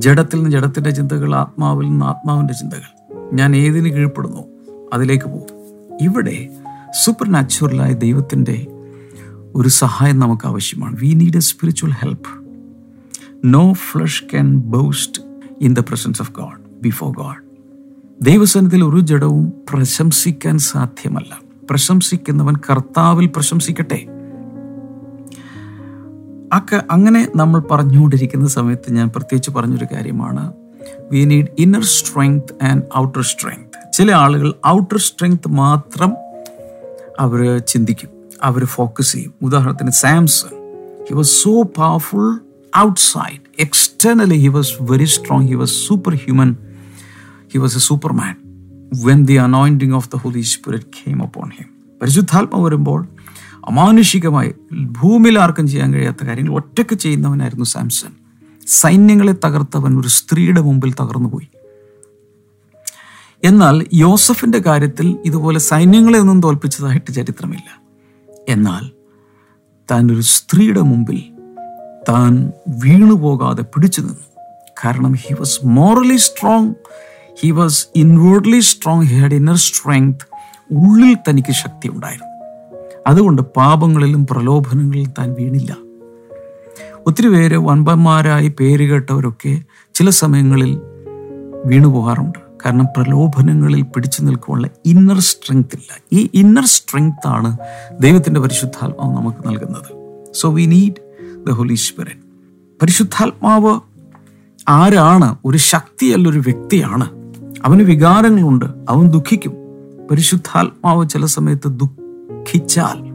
ജഡത്തിൽ 0.00 0.36
നിന്ന് 0.36 0.50
ജഡത്തിന്റെ 0.50 0.90
ചിന്തകൾ 0.90 1.34
ആത്മാവിൽ 1.34 1.86
നിന്ന് 1.86 2.06
ആത്മാവിന്റെ 2.06 2.54
ചിന്തകൾ. 2.54 3.14
ഞാൻ 3.32 3.56
ഏതിന് 3.56 3.88
കീഴ്പ്പെടുന്നു 3.88 4.44
അതിലേക്ക് 4.92 5.24
പോകും. 5.24 5.58
ഇവിടെ 6.02 6.48
സൂപ്പർ 7.04 7.32
നാച്ചുറലായ 7.32 7.92
ദൈവത്തിന്റെ 7.92 8.66
ഒരു 9.54 9.68
സഹായം 9.68 10.18
നമുക്ക് 10.18 10.48
ആവശ്യമാണ്. 10.48 10.96
We 11.00 11.14
need 11.14 11.36
a 11.36 11.40
spiritual 11.40 11.90
help 11.90 12.39
no 13.44 13.72
flesh 13.72 14.24
can 14.24 14.60
boast 14.60 15.22
in 15.60 15.74
the 15.74 15.80
presence 15.80 16.22
of 16.22 16.32
God 16.32 16.82
before 16.82 17.16
God 17.18 17.36
ദൈവസനത്തിൽ 18.24 18.84
ഒരു 18.84 19.00
ജഡവും 19.00 19.52
പ്രശംസിക്കാൻ 19.72 20.58
സാധ്യമല്ല. 20.58 21.40
പ്രശംസിക്കുന്നവൻ 21.70 22.54
കർത്താവിൽ 22.70 23.26
പ്രശംസിക്കട്ടെ. 23.26 24.06
അക്ക 26.52 26.74
അങ്ങനെ 26.90 27.28
നമ്മൾ 27.36 27.60
പറഞ്ഞുകൊണ്ടിരിക്കുന്ന 27.60 28.48
സമയത്ത് 28.48 28.92
ഞാൻ 28.92 29.08
പ്രത്യേകിച്ച് 29.08 29.50
പറഞ്ഞൊരു 29.50 29.86
കാര്യമാണ്. 29.92 30.52
We 31.10 31.24
need 31.24 31.46
inner 31.58 31.84
strength 31.84 32.64
and 32.64 32.82
outer 32.98 33.22
strength 33.22 33.92
ചില 33.92 34.12
ആളുകൾ 34.12 34.54
ഔട്ടർ 34.66 34.98
സ്ട്രെങ്ത് 34.98 35.48
മാത്രം 35.48 36.12
അവർ 37.18 37.58
ചിന്തിക്കും 37.58 38.08
അവർ 38.42 38.64
ഫോക്കസ് 38.64 39.12
ചെയ്യും. 39.12 39.34
ഉദാഹരണത്തിന് 39.42 39.90
Samson 39.90 40.48
he 41.10 41.14
was 41.14 41.42
so 41.42 41.62
powerful 41.62 42.49
outside 42.78 43.40
Externally, 43.58 44.38
he 44.38 44.48
was 44.48 44.68
very 44.82 45.06
strong. 45.06 45.40
He 45.46 45.56
was 45.56 45.70
superhuman. 45.86 46.50
He 47.48 47.58
was 47.58 47.72
a 47.74 47.80
superman 47.80 48.36
when 49.02 49.18
the 49.26 49.36
anointing 49.38 49.92
of 49.92 50.04
the 50.10 50.18
Holy 50.18 50.42
Spirit 50.42 50.84
came 50.92 51.20
upon 51.20 51.48
him. 51.50 51.66
പരിശുദ്ധാത്മ 52.00 52.58
വരുമ്പോൾ 52.62 53.00
അമാനുഷികമായി 53.68 54.50
ഭൂമിയിൽ 55.00 55.36
ആർക്കും 55.38 55.66
ചെയ്യാൻ 55.66 55.90
കഴിയാത്ത 55.94 56.24
കാര്യങ്ങൾ 56.24 56.52
ഒറ്റയ്ക്ക് 56.52 56.94
ചെയ്യുന്നവനായിരുന്നു 56.94 57.66
സാംസൺ 57.72 58.12
സൈന്യങ്ങളെ 58.74 59.34
തകർത്തവൻ 59.44 59.92
ഒരു 59.98 60.10
സ്ത്രീയുടെ 60.18 60.60
മുമ്പിൽ 60.60 60.90
തകർന്നുപോയി 61.00 61.48
എന്നാൽ 63.42 63.76
യോസഫിന്റെ 64.04 64.60
കാര്യത്തിൽ 64.60 65.06
ഇതുപോലെ 65.28 65.58
സൈന്യങ്ങളെ 65.68 66.18
ഒന്നും 66.18 66.40
തോൽപ്പിച്ചതായിട്ട് 66.40 67.10
ചരിത്രമില്ല 67.14 67.68
എന്നാൽ 68.48 68.84
താൻ 69.88 70.04
ഒരു 70.12 70.24
സ്ത്രീയുടെ 70.36 70.84
മുമ്പിൽ 70.90 71.20
താൻ 72.10 72.52
വീണുപോകാതെ 72.68 73.62
പിടിച്ചു 73.62 74.00
നിന്നു. 74.00 74.42
കാരണം 74.84 75.12
he 75.12 75.34
was 75.34 75.60
morally 75.64 76.16
strong 76.16 76.74
he 77.40 77.50
was 77.50 77.86
inwardly 77.96 78.60
strong 78.60 79.06
he 79.06 79.16
had 79.16 79.34
inner 79.34 79.56
strength 79.56 80.24
ഉള്ളിൽ 80.72 81.16
തനിക്ക് 81.28 81.52
ശക്തി 81.52 81.88
ഉണ്ടായിരുന്നു. 81.88 82.30
അതുകൊണ്ട് 83.06 83.42
പാപങ്ങളിലും 83.42 84.26
പ്രലോഭനങ്ങളിലും 84.26 85.12
താൻ 85.18 85.32
വീണില്ല. 85.32 85.76
ഒത്തിരി 87.06 87.28
പേര് 87.28 87.56
വൻപന്മാരായി 87.56 88.48
പേര് 88.60 88.90
കേട്ടവരൊക്കെ 88.90 89.62
ചില 89.94 90.10
സമയങ്ങളിൽ 90.10 90.80
വീണുപോകാറുണ്ട് 91.64 92.38
കാരണം 92.66 92.84
പ്രലോഭനങ്ങളിൽ 92.84 93.82
പിടിച്ചു 93.82 94.22
നിൽക്കുവാനുള്ള 94.22 94.68
ഇന്നർ 94.86 95.20
സ്ട്രെങ്ത് 95.20 95.76
ഇല്ല. 95.76 95.98
ഈ 96.12 96.30
ഇന്നർ 96.34 96.66
സ്ട്രെങ്ത് 96.66 97.26
ആണ് 97.26 97.56
ദൈവത്തിന്റെ 98.00 98.40
പരിശുദ്ധാത്മാവ് 98.40 99.16
നമുക്ക് 99.16 99.48
നൽകുന്നത്. 99.48 99.90
So 100.34 100.52
we 100.52 100.64
need 100.64 101.09
the 101.48 101.50
Holy 101.50 101.74
Spirit. 101.74 102.20
പരിശുദ്ധാത്മാവ് 102.82 103.80
ആരാണ്? 104.68 105.36
ഒരു 105.44 105.58
ശക്തിയല്ല 105.58 106.28
ഒരു 106.28 106.38
വ്യക്തിയാണ്. 106.38 107.08
അവന് 107.64 107.82
വികാരങ്ങളുണ്ട് 107.82 108.64
അവൻ 108.64 109.08
ദുഃഖിക്കും. 109.08 109.52
പരിശുദ്ധാത്മാവ് 110.10 111.08
ചില 111.08 111.26
സമയത്ത് 111.26 111.68
ദുഃഖിച്ചാൽ 111.68 113.10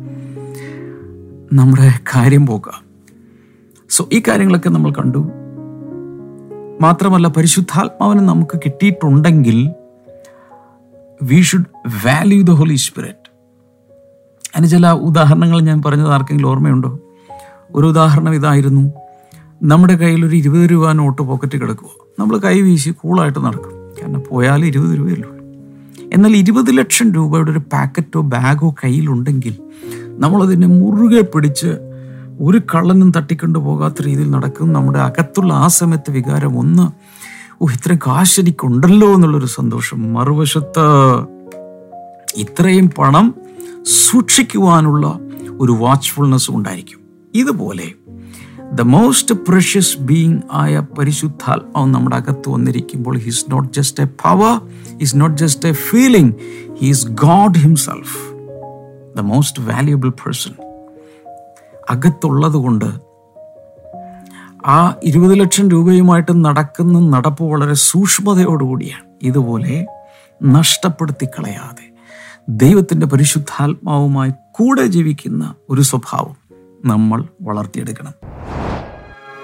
നമ്മുടെ 1.54 2.00
കാര്യം 2.16 2.46
പോകാം. 2.48 2.86
സോ 3.90 4.10
ഈ 4.14 4.22
കാര്യങ്ങളൊക്കെ 4.28 4.70
നമ്മൾ 4.70 4.92
കണ്ടു. 4.92 5.30
മാത്രമല്ല 6.82 7.28
പരിശുദ്ധാത്മാവിനെ 7.28 8.22
നമുക്ക് 8.22 8.58
കിട്ടിയിട്ടുണ്ടെങ്കിൽ 8.58 9.70
we 11.24 11.42
should 11.42 11.66
value 12.06 12.42
the 12.42 12.50
Holy 12.50 12.76
Spirit 12.76 13.32
അതിന് 14.56 14.68
ചില 14.68 14.92
ഉദാഹരണങ്ങൾ 14.92 15.62
ഞാൻ 15.62 15.82
പറഞ്ഞത് 15.82 16.08
ആർക്കെങ്കിലും 16.08 16.50
ഓർമ്മയുണ്ടോ? 16.50 17.00
ഒരു 17.76 17.88
ഉദാഹരണം 17.88 18.36
ഇതായിരുന്നു. 18.36 18.92
നമ്മുടെ 19.64 19.96
കയ്യിൽ 19.96 20.26
ഒരു 20.26 20.36
ഇരുപത് 20.36 20.72
രൂപ 20.72 20.92
നോട്ട് 20.92 21.22
പോക്കറ്റ് 21.22 21.62
കിടക്കുക. 21.62 21.90
നമ്മൾ 22.20 22.38
കൈ 22.38 22.62
വീശി 22.62 22.90
കൂളായിട്ട് 22.90 23.40
നടക്കും. 23.40 23.72
കാരണം 23.72 24.24
പോയാൽ 24.30 24.66
ഇരുപത് 24.66 24.98
രൂപയല്ലോ 24.98 25.30
എന്നാൽ 26.14 26.36
ഇരുപത് 26.36 26.78
ലക്ഷം 26.78 27.14
രൂപയുടെ 27.14 27.52
ഒരു 27.52 27.60
പാക്കറ്റോ 27.60 28.22
ബാഗോ 28.22 28.76
കയ്യിലുണ്ടെങ്കിൽ 28.84 29.56
നമ്മളതിനെ 30.08 30.68
മുറുകെ 30.68 31.22
പിടിച്ച് 31.22 31.78
ഒരു 32.42 32.62
കള്ളനും 32.76 33.12
തട്ടിക്കൊണ്ടു 33.12 33.60
പോകാത്ത 33.60 33.96
രീതിയിൽ 34.02 34.30
നടക്കും. 34.32 34.74
നമ്മുടെ 34.74 35.00
അകത്തുള്ള 35.00 35.54
ആ 35.54 35.68
സമയത്ത് 35.68 36.12
വികാരം 36.12 36.60
ഒന്ന് 36.60 36.86
ഓ 37.64 37.68
ഇത്രയും 37.68 38.00
കാശ് 38.08 38.40
എനിക്കുണ്ടല്ലോ 38.40 39.14
എന്നുള്ളൊരു 39.14 39.46
സന്തോഷം. 39.46 40.14
മറുവശത്ത് 40.14 40.86
ഇത്രയും 42.36 42.90
പണം 42.98 43.36
സൂക്ഷിക്കുവാനുള്ള 43.84 45.20
ഒരു 45.60 45.72
വാച്ച്ഫുൾനെസ് 45.72 46.52
ഉണ്ടായിരിക്കും. 46.52 47.05
ഇതുപോലെ 47.36 47.92
ദ 48.74 48.82
മോസ്റ്റ് 48.82 49.36
പ്രഷ്യസ് 49.36 49.98
ബീങ് 49.98 50.42
ആയ 50.52 50.80
പരിശുദ്ധാത്മാവ് 50.80 51.90
നമ്മുടെ 51.90 52.16
അകത്ത് 52.16 52.50
വന്നിരിക്കുമ്പോൾ 52.50 53.18
he's 53.18 53.46
not 53.52 53.74
just 53.74 54.04
a 54.04 54.06
power 54.06 54.62
he's 54.98 55.18
not 55.18 55.38
just 55.38 55.70
a 55.70 55.72
feeling 55.72 56.34
he's 56.82 57.08
God 57.08 57.58
himself 57.58 58.18
the 59.18 59.20
most 59.20 59.62
valuable 59.62 60.10
person 60.10 60.54
അകത്തുള്ളത് 61.90 62.54
കൊണ്ട് 62.54 62.86
ആ 64.66 64.96
ഇരുപത് 65.04 65.40
ലക്ഷം 65.40 65.70
രൂപയുമായിട്ട് 65.70 66.46
നടക്കുന്ന 66.46 67.00
നടപ്പ് 67.00 67.44
വളരെ 67.44 67.74
സൂക്ഷ്മതയോടുകൂടിയാണ്. 67.74 69.06
ഇതുപോലെ 69.24 69.86
നഷ്ടപ്പെടുത്തി 70.44 71.26
കളയാതെ 71.26 71.86
ദൈവത്തിന്റെ 72.50 73.06
പരിശുദ്ധാത്മാവുമായി 73.06 74.32
കൂടെ 74.52 74.86
ജീവിക്കുന്ന 74.86 75.54
ഒരു 75.70 75.82
സ്വഭാവം. 75.82 76.45
നമ്മൾ 76.86 77.24
വളർത്തിയെടുക്കണം. 77.42 78.14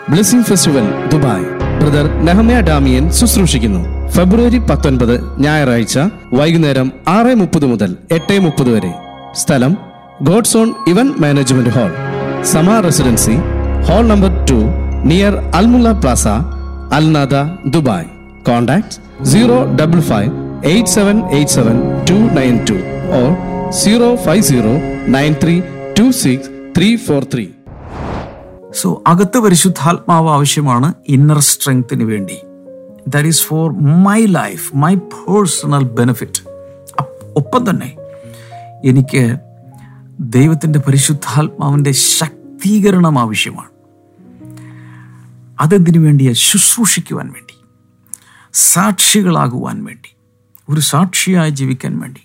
Blessing 0.09 0.45
festival 0.45 0.85
Dubai. 1.11 1.45
Brother 1.79 2.07
Nehemiah 2.25 2.61
Damian 2.61 3.11
ശുശ്രൂഷിക്കുന്നു. 3.11 4.09
ഫെബ്രുവരി 4.09 4.59
പത്തൊൻപത് 4.59 5.41
ഞായറാഴ്ച 5.41 5.99
വൈകുന്നേരം 6.33 6.91
ആറ് 7.07 7.35
മുപ്പത് 7.35 7.65
മുതൽ 7.65 7.95
എട്ട് 8.11 8.39
മുപ്പത് 8.39 8.69
വരെ. 8.75 8.93
സ്ഥലം 9.33 9.77
God's 10.21 10.57
own 10.57 10.73
event 10.87 11.21
management 11.21 11.69
hall. 11.69 11.91
Sama 12.43 12.79
residency 12.79 13.35
hall 13.89 14.03
number 14.07 14.45
two 14.51 14.59
near 15.07 15.35
Al Mulla 15.55 15.91
plaza 15.99 16.27
Al Nahda 16.93 17.35
Dubai. 17.65 18.05
Contact 18.47 19.23
zero 19.23 19.59
double 19.81 20.01
five 20.01 20.31
eight 20.65 20.89
seven 20.89 21.17
eight 21.29 21.51
seven 21.51 21.77
two 22.09 22.17
nine 22.39 22.55
two 22.69 22.77
or 23.19 23.29
zero 23.71 24.15
five 24.15 24.43
zero 24.43 24.73
nine 25.07 25.35
three 25.43 25.61
two 25.99 26.11
six 26.23 26.49
three 26.77 26.95
four 26.95 27.23
three 27.33 27.47
so 28.81 29.03
അകത്ത് 29.07 29.37
പരിശുദ്ധാത്മാവ് 29.39 30.29
ആവശ്യമാണ് 30.29 30.93
inner 31.07 31.39
സ്ട്രെങ്ത്തിന് 31.39 32.03
വേണ്ടി. 32.03 32.37
That 33.07 33.27
is 33.27 33.41
for 33.41 33.71
my 33.71 34.25
life 34.25 34.75
my 34.75 34.95
personal 34.95 35.83
benefit 35.83 36.49
ഒപ്പം 37.35 37.69
തന്നെ 37.69 37.95
എനിക്ക് 38.85 39.37
ദൈവത്തിന്റെ 40.19 40.79
പരിശുദ്ധാത്മാവിന്റെ 40.79 41.91
ശക്തീകരണം 41.91 43.19
ആവശ്യമാണ്. 43.19 43.69
അതെന്തിനു 45.61 45.99
വേണ്ടിയാ 45.99 46.33
ശുശ്രൂഷിക്കുവാൻ 46.33 47.27
വേണ്ടി. 47.27 47.63
സാക്ഷികളാകുവാൻ 48.53 49.83
വേണ്ടി. 49.83 50.15
ഒരു 50.69 50.79
സാക്ഷിയായി 50.79 51.49
ജീവിക്കാൻ 51.49 51.99
വേണ്ടി. 51.99 52.21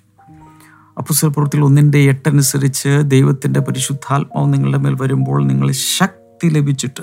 അപ്പുസ്തല 0.99 1.29
പ്രവൃത്തികൾ 1.29 1.65
ഒന്നിന്റെ 1.65 1.99
എട്ടനുസരിച്ച് 1.99 2.89
ദൈവത്തിന്റെ 3.03 3.61
പരിശുദ്ധാത്മാവ് 3.61 4.55
നിങ്ങളുടെ 4.55 4.79
മേൽ 4.79 4.97
വരുമ്പോൾ 5.01 5.47
നിങ്ങൾ 5.47 5.71
ശക്തി 5.71 6.49
ലഭിച്ചിട്ട് 6.49 7.03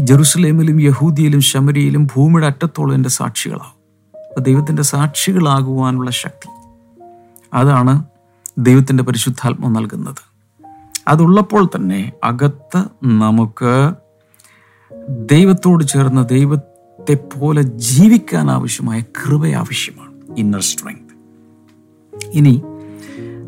ജെറുസലേമിലും 0.00 0.80
യഹൂദിയിലും 0.80 1.40
ശമരിയിലും 1.40 2.06
ഭൂമിയുടെ 2.06 2.46
അറ്റത്തോളം 2.46 2.94
എന്റെ 2.94 3.08
സാക്ഷികളാവും. 3.08 3.76
അപ്പോൾ 4.28 4.40
ദൈവത്തിന്റെ 4.40 4.82
സാക്ഷികളാകുവാനുള്ള 4.82 6.10
ശക്തി. 6.10 6.48
അതാണ് 7.54 8.04
ദൈവത്തിന്റെ 8.58 9.02
പരിശുദ്ധാത്മാവ് 9.02 9.76
നൽകുന്നത്. 9.76 10.36
അതുള്ളപ്പോൾ 11.08 11.66
തന്നെ 11.76 12.12
അകത്ത് 12.24 12.84
നമുക്ക് 13.04 13.92
ദൈവത്തോട് 15.32 15.84
ചേർന്ന് 15.84 16.28
ദൈവത്തെ 16.28 17.14
പോലെ 17.14 17.62
ജീവിക്കാൻ 17.62 18.50
ആവശ്യമായ 18.50 19.00
കൃപ 19.00 19.46
ആവശ്യമാണ്. 19.46 20.12
ഇന്നർ 20.38 20.60
സ്ട്രെങ്ത് 20.60 21.06
ഇനി 22.32 22.62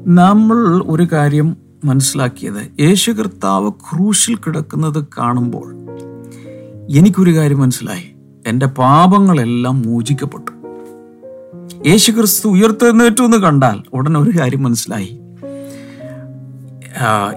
നമ്മൾ 0.06 0.82
ഒരു 0.86 1.08
കാര്യം 1.12 1.56
മനസ്സിലാക്കിയത്. 1.84 2.80
യേശു 2.80 3.10
കർത്താവ് 3.10 3.70
ക്രൂശിൽ 3.70 4.36
കിടക്കുന്നത് 4.36 5.04
കാണുമ്പോൾ 5.18 5.74
എനിക്കൊരു 6.96 7.34
കാര്യം 7.34 7.60
മനസ്സിലായി. 7.60 8.14
എന്റെ 8.46 8.66
പാപങ്ങളെല്ലാം 8.66 9.82
മോചിക്കപ്പെട്ടു. 9.82 10.52
യേശു 11.88 12.12
ക്രിസ്തു 12.12 12.48
ഉയർത്തെഴുന്നേറ്റു 12.48 13.22
എന്ന് 13.22 13.36
കണ്ടാൽ 13.36 13.82
ഉടനെ 13.92 14.20
ഒരു 14.20 14.38
കാര്യം 14.38 14.62
മനസ്സിലായി. 14.62 15.20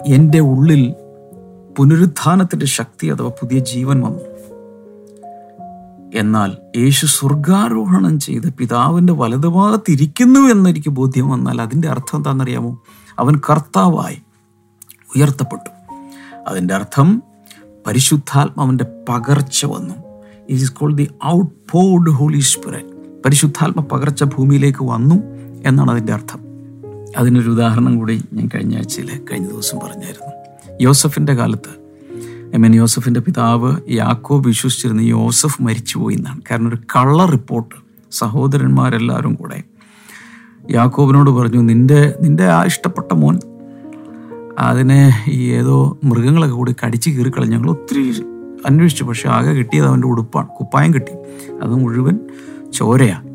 എന്റെ 0.07 0.39
ഉള്ളിൽ 0.39 0.93
പുനരുത്ഥാനത്തിന്റെ 1.77 2.65
ശക്തി 2.65 3.07
അഥവാ 3.07 3.29
പുതിയ 3.29 3.59
ജീവൻ 3.59 4.01
വന്നു. 4.01 4.30
എന്നാൽ 6.13 6.53
യേശു 6.77 7.05
സ്വർഗാരോഹണം 7.05 8.19
ചെയ്ത് 8.19 8.53
പിതാവിന്റെ 8.53 9.13
വലതുഭാഗത്തിരിക്കുന്നു 9.13 10.39
എന്നെനിക്ക് 10.39 10.89
ബോധ്യം 10.89 11.29
വന്നാൽ 11.29 11.61
അതിന്റെ 11.61 11.87
അർത്ഥം 11.87 12.17
എന്താണെന്നറിയാമോ? 12.17 12.83
അവൻ 13.19 13.35
കർത്താവായി 13.49 14.21
ഉയർത്തപ്പെട്ടു. 15.15 15.69
അതിന്റെ 16.47 16.73
അർത്ഥം 16.73 17.23
പരിശുദ്ധാത്മാവിന്റെ 17.87 18.85
പകർച്ച 19.09 19.65
വന്നു. 19.65 19.93
It 20.49 20.61
is 20.61 20.73
called 20.73 20.97
the 20.97 21.09
outpoured 21.71 22.09
Holy 22.09 22.43
പരിശുദ്ധാത്മ 23.25 23.81
പകർച്ച 23.81 24.23
ഭൂമിയിലേക്ക് 24.23 24.83
വന്നു 24.83 25.15
എന്നാണ് 25.65 25.91
അതിന്റെ 25.91 26.13
അർത്ഥം. 26.13 26.39
അതിനൊരു 27.17 27.49
ഉദാഹരണം 27.49 27.97
കൂടി 27.97 28.23
ഞാൻ 28.33 28.49
കഴിഞ്ഞ 28.55 28.75
ആഴ്ചയിൽ 28.75 29.25
കഴിഞ്ഞ 29.31 29.47
ദിവസം 29.47 29.79
പറഞ്ഞായിരുന്നു. 29.83 30.31
യോസഫിന്റെ 30.81 31.33
കാലത്ത് 31.33 31.80
ഐ 32.55 32.65
എൻ 32.65 32.75
യോസഫിന്റെ 32.75 33.19
പിതാവ് 33.19 33.75
യാക്കോബ് 33.89 34.47
വിശ്വസിച്ചിരുന്ന 34.47 35.01
യോസഫ് 35.01 35.63
മരിച്ചുപോയി 35.63 36.15
എന്നാണ്. 36.15 36.41
കാരണം 36.51 36.67
ഒരു 36.67 36.75
കള്ള 36.75 37.25
റിപ്പോർട്ട്. 37.25 37.75
സഹോദരന്മാരെല്ലാവരും 38.11 39.33
കൂടെ. 39.33 39.63
യാക്കോബിനോട് 40.71 41.29
പറഞ്ഞു 41.29 41.61
നിന്റെ 41.61 42.15
നിന്റെ 42.21 42.45
ആ 42.45 42.65
ഇഷ്ടപ്പെട്ട 42.65 43.13
മോൻ 43.13 43.39
അതിനെ 44.59 45.25
ഈ 45.27 45.49
ഏതോ 45.49 45.97
മൃഗങ്ങളൊക്കെ 46.03 46.55
കൂടി 46.55 46.75
കടിച്ച് 46.85 47.09
കീറിക്കളഞ്ഞു 47.09 47.57
ഞങ്ങൾ 47.57 47.69
ഒത്തിരി 47.69 48.23
അന്വേഷിച്ചു. 48.65 49.03
പക്ഷെ 49.03 49.29
ആകെ 49.29 49.51
കിട്ടിയത് 49.51 49.85
അവന്റെ 49.85 50.07
ഉടുപ്പാണ്. 50.07 50.47
കുപ്പായം 50.47 50.93
കിട്ടി. 50.93 51.13
അത് 51.61 51.73
മുഴുവൻ 51.75 52.19
ചോരയാണ് 52.73 53.27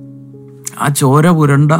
ആ 0.80 0.88
ചോര 0.88 1.30
പുരണ്ട 1.30 1.72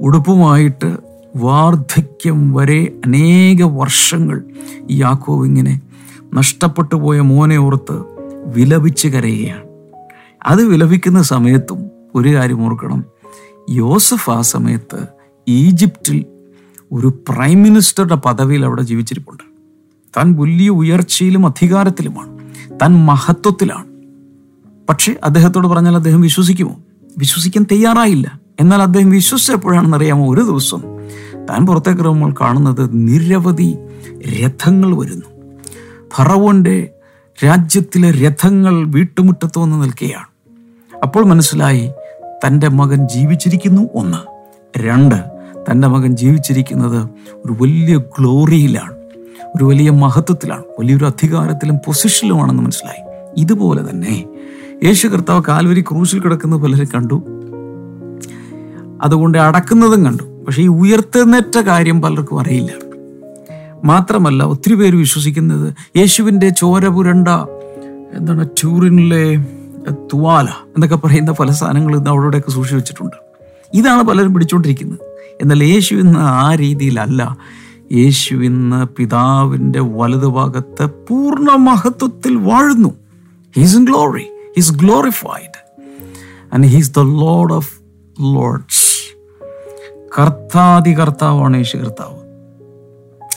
ഉടുപ്പുമായിട്ട് 0.00 0.96
വാർദ്ധക്യം 1.36 2.52
വരെ 2.52 2.92
അനേക 3.06 3.62
വർഷങ്ങൾ 3.62 4.44
ഈ 4.90 5.00
യാക്കോവ് 5.00 5.46
ഇങ്ങനെ 5.46 5.80
നഷ്ടപ്പെട്ടു 6.34 6.94
പോയ 6.94 7.20
മോനെ 7.20 7.56
ഓർത്ത് 7.56 8.02
വിലപിച്ച് 8.46 9.08
കരയുകയാണ്. 9.08 9.62
അത് 10.46 10.64
വിലപിക്കുന്ന 10.64 11.22
സമയത്തും 11.22 11.90
ഒരു 12.14 12.34
കാര്യം 12.34 12.66
ഓർക്കണം. 12.66 13.04
യോസഫ് 13.70 14.30
ആ 14.30 14.40
സമയത്ത് 14.40 15.06
ഈജിപ്തിൽ 15.48 16.24
ഒരു 16.92 17.06
പ്രൈം 17.28 17.62
മിനിസ്റ്ററുടെ 17.62 18.14
പദവിയിൽ 18.14 18.64
അവിടെ 18.64 18.82
ജീവിച്ചിരിപ്പുണ്ട്. 18.82 19.42
താൻ 20.16 20.34
വലിയ 20.34 20.68
ഉയർച്ചയിലും 20.68 21.46
അധികാരത്തിലുമാണ്. 21.46 22.38
താൻ 22.82 23.06
മഹത്വത്തിലാണ്. 23.06 23.86
പക്ഷേ 24.88 25.16
അദ്ദേഹത്തോട് 25.24 25.66
പറഞ്ഞാൽ 25.66 25.96
അദ്ദേഹം 25.96 26.20
വിശ്വസിക്കുമോ? 26.20 26.76
വിശ്വസിക്കാൻ 27.18 27.66
തയ്യാറായില്ല. 27.72 28.40
എന്നാൽ 28.60 28.82
അദ്ദേഹം 28.82 29.10
വിശ്വസിച്ചപ്പോഴാണെന്ന് 29.10 29.96
അറിയാമോ? 29.96 30.34
ഒരു 30.34 30.40
ദിവസം 30.40 30.82
താൻ 31.50 31.66
പുറത്തേക്ക് 31.66 32.00
ഇറങ്ങുമ്പോൾ 32.00 32.34
കാണുന്നത് 32.40 32.88
നിരവധി 32.92 33.76
രഥങ്ങൾ 34.12 34.98
വരുന്നു. 34.98 35.31
ഫറവോന്റെ 36.14 36.90
രാജ്യത്തിലെ 37.44 38.10
രഥങ്ങൾ 38.10 38.86
വീട്ടുമുറ്റത്ത് 38.86 39.58
വന്ന് 39.58 39.82
നിൽക്കുകയാണ്. 39.82 40.26
അപ്പോൾ 41.02 41.24
മനസ്സിലായി 41.24 41.90
തന്റെ 42.46 42.68
മകൻ 42.68 43.08
ജീവിച്ചിരിക്കുന്നു 43.08 43.88
ഒന്ന്. 43.94 44.18
രണ്ട് 44.78 45.14
തന്റെ 45.70 45.88
മകൻ 45.88 46.16
ജീവിച്ചിരിക്കുന്നത് 46.16 47.08
ഒരു 47.46 47.56
വലിയ 47.60 47.96
ഗ്ലോറിയിലാണ്. 47.96 48.92
ഒരു 49.56 49.64
വലിയ 49.64 49.90
മഹത്വത്തിലാണ്. 49.90 50.62
വലിയൊരു 50.78 51.04
അധികാരത്തിലും 51.04 51.76
പൊസിഷനിലുമാണെന്ന് 51.76 52.62
മനസ്സിലായി. 52.62 53.32
ഇതുപോലെ 53.36 53.90
തന്നെ 53.90 54.26
യേശു 54.84 55.08
കർത്താവ് 55.08 55.42
കാൽവരി 55.48 55.80
ക്രൂശിൽ 55.80 56.20
കിടക്കുന്ന 56.20 56.56
പലരും 56.56 56.88
കണ്ടു. 56.94 57.22
അതുകൊണ്ട് 59.02 59.38
അടക്കുന്നതും 59.38 60.04
കണ്ടു. 60.04 60.22
പക്ഷേ 60.22 60.62
ഈ 60.62 60.66
ഉയർത്തെഴുന്നേറ്റ 60.66 61.58
കാര്യം 61.58 62.02
പലർക്കും 62.02 62.40
അറിയില്ല. 62.40 62.91
മാത്രമല്ല 63.84 64.42
ഒത്തിരി 64.42 64.74
പേര് 64.74 64.96
വിശ്വസിക്കുന്നത് 64.96 65.74
യേശുവിന്റെ 65.96 66.48
ചോര 66.48 66.88
പുരണ്ട 66.88 67.28
എന്താണ് 68.12 68.48
ട്യൂറിനിലെ 68.48 69.36
തുവാല 70.12 70.44
എന്നൊക്കെ 70.44 70.96
പറയുന്ന 70.96 71.32
പല 71.32 71.50
സാധനങ്ങൾ 71.50 71.96
ഇന്ന് 71.96 72.10
അവിടെയൊക്കെ 72.10 72.50
സൂക്ഷിച്ചു 72.50 72.76
വെച്ചിട്ടുണ്ട്. 72.76 73.16
ഇതാണ് 73.74 74.02
പലരും 74.02 74.34
പിടിച്ചുകൊണ്ടിരിക്കുന്നത്. 74.34 74.98
എന്നാൽ 75.40 75.64
യേശു 75.64 75.94
ഇന്ന് 75.94 76.18
ആ 76.18 76.54
രീതിയിലല്ല. 76.54 77.36
യേശു 77.92 78.34
ഇന്ന് 78.34 78.86
പിതാവിന്റെ 78.86 79.80
വലതുഭാഗത്ത് 79.80 80.90
പൂർണ 81.08 81.50
മഹത്വത്തിൽ 81.50 82.36
വാഴുന്നു. 82.36 82.94
He's 83.56 83.76
in 83.76 83.84
glory 83.84 84.22
he's 84.56 84.72
glorified 84.72 85.58
and 86.54 86.66
he's 86.66 86.90
the 86.90 86.98
Lord 86.98 87.52
of 87.52 87.72
lords 88.20 89.16
കർത്താതി 90.18 90.98
കർത്താവാണ് 90.98 91.56
യേശു 91.56 91.76
കർത്താവ്. 91.76 92.21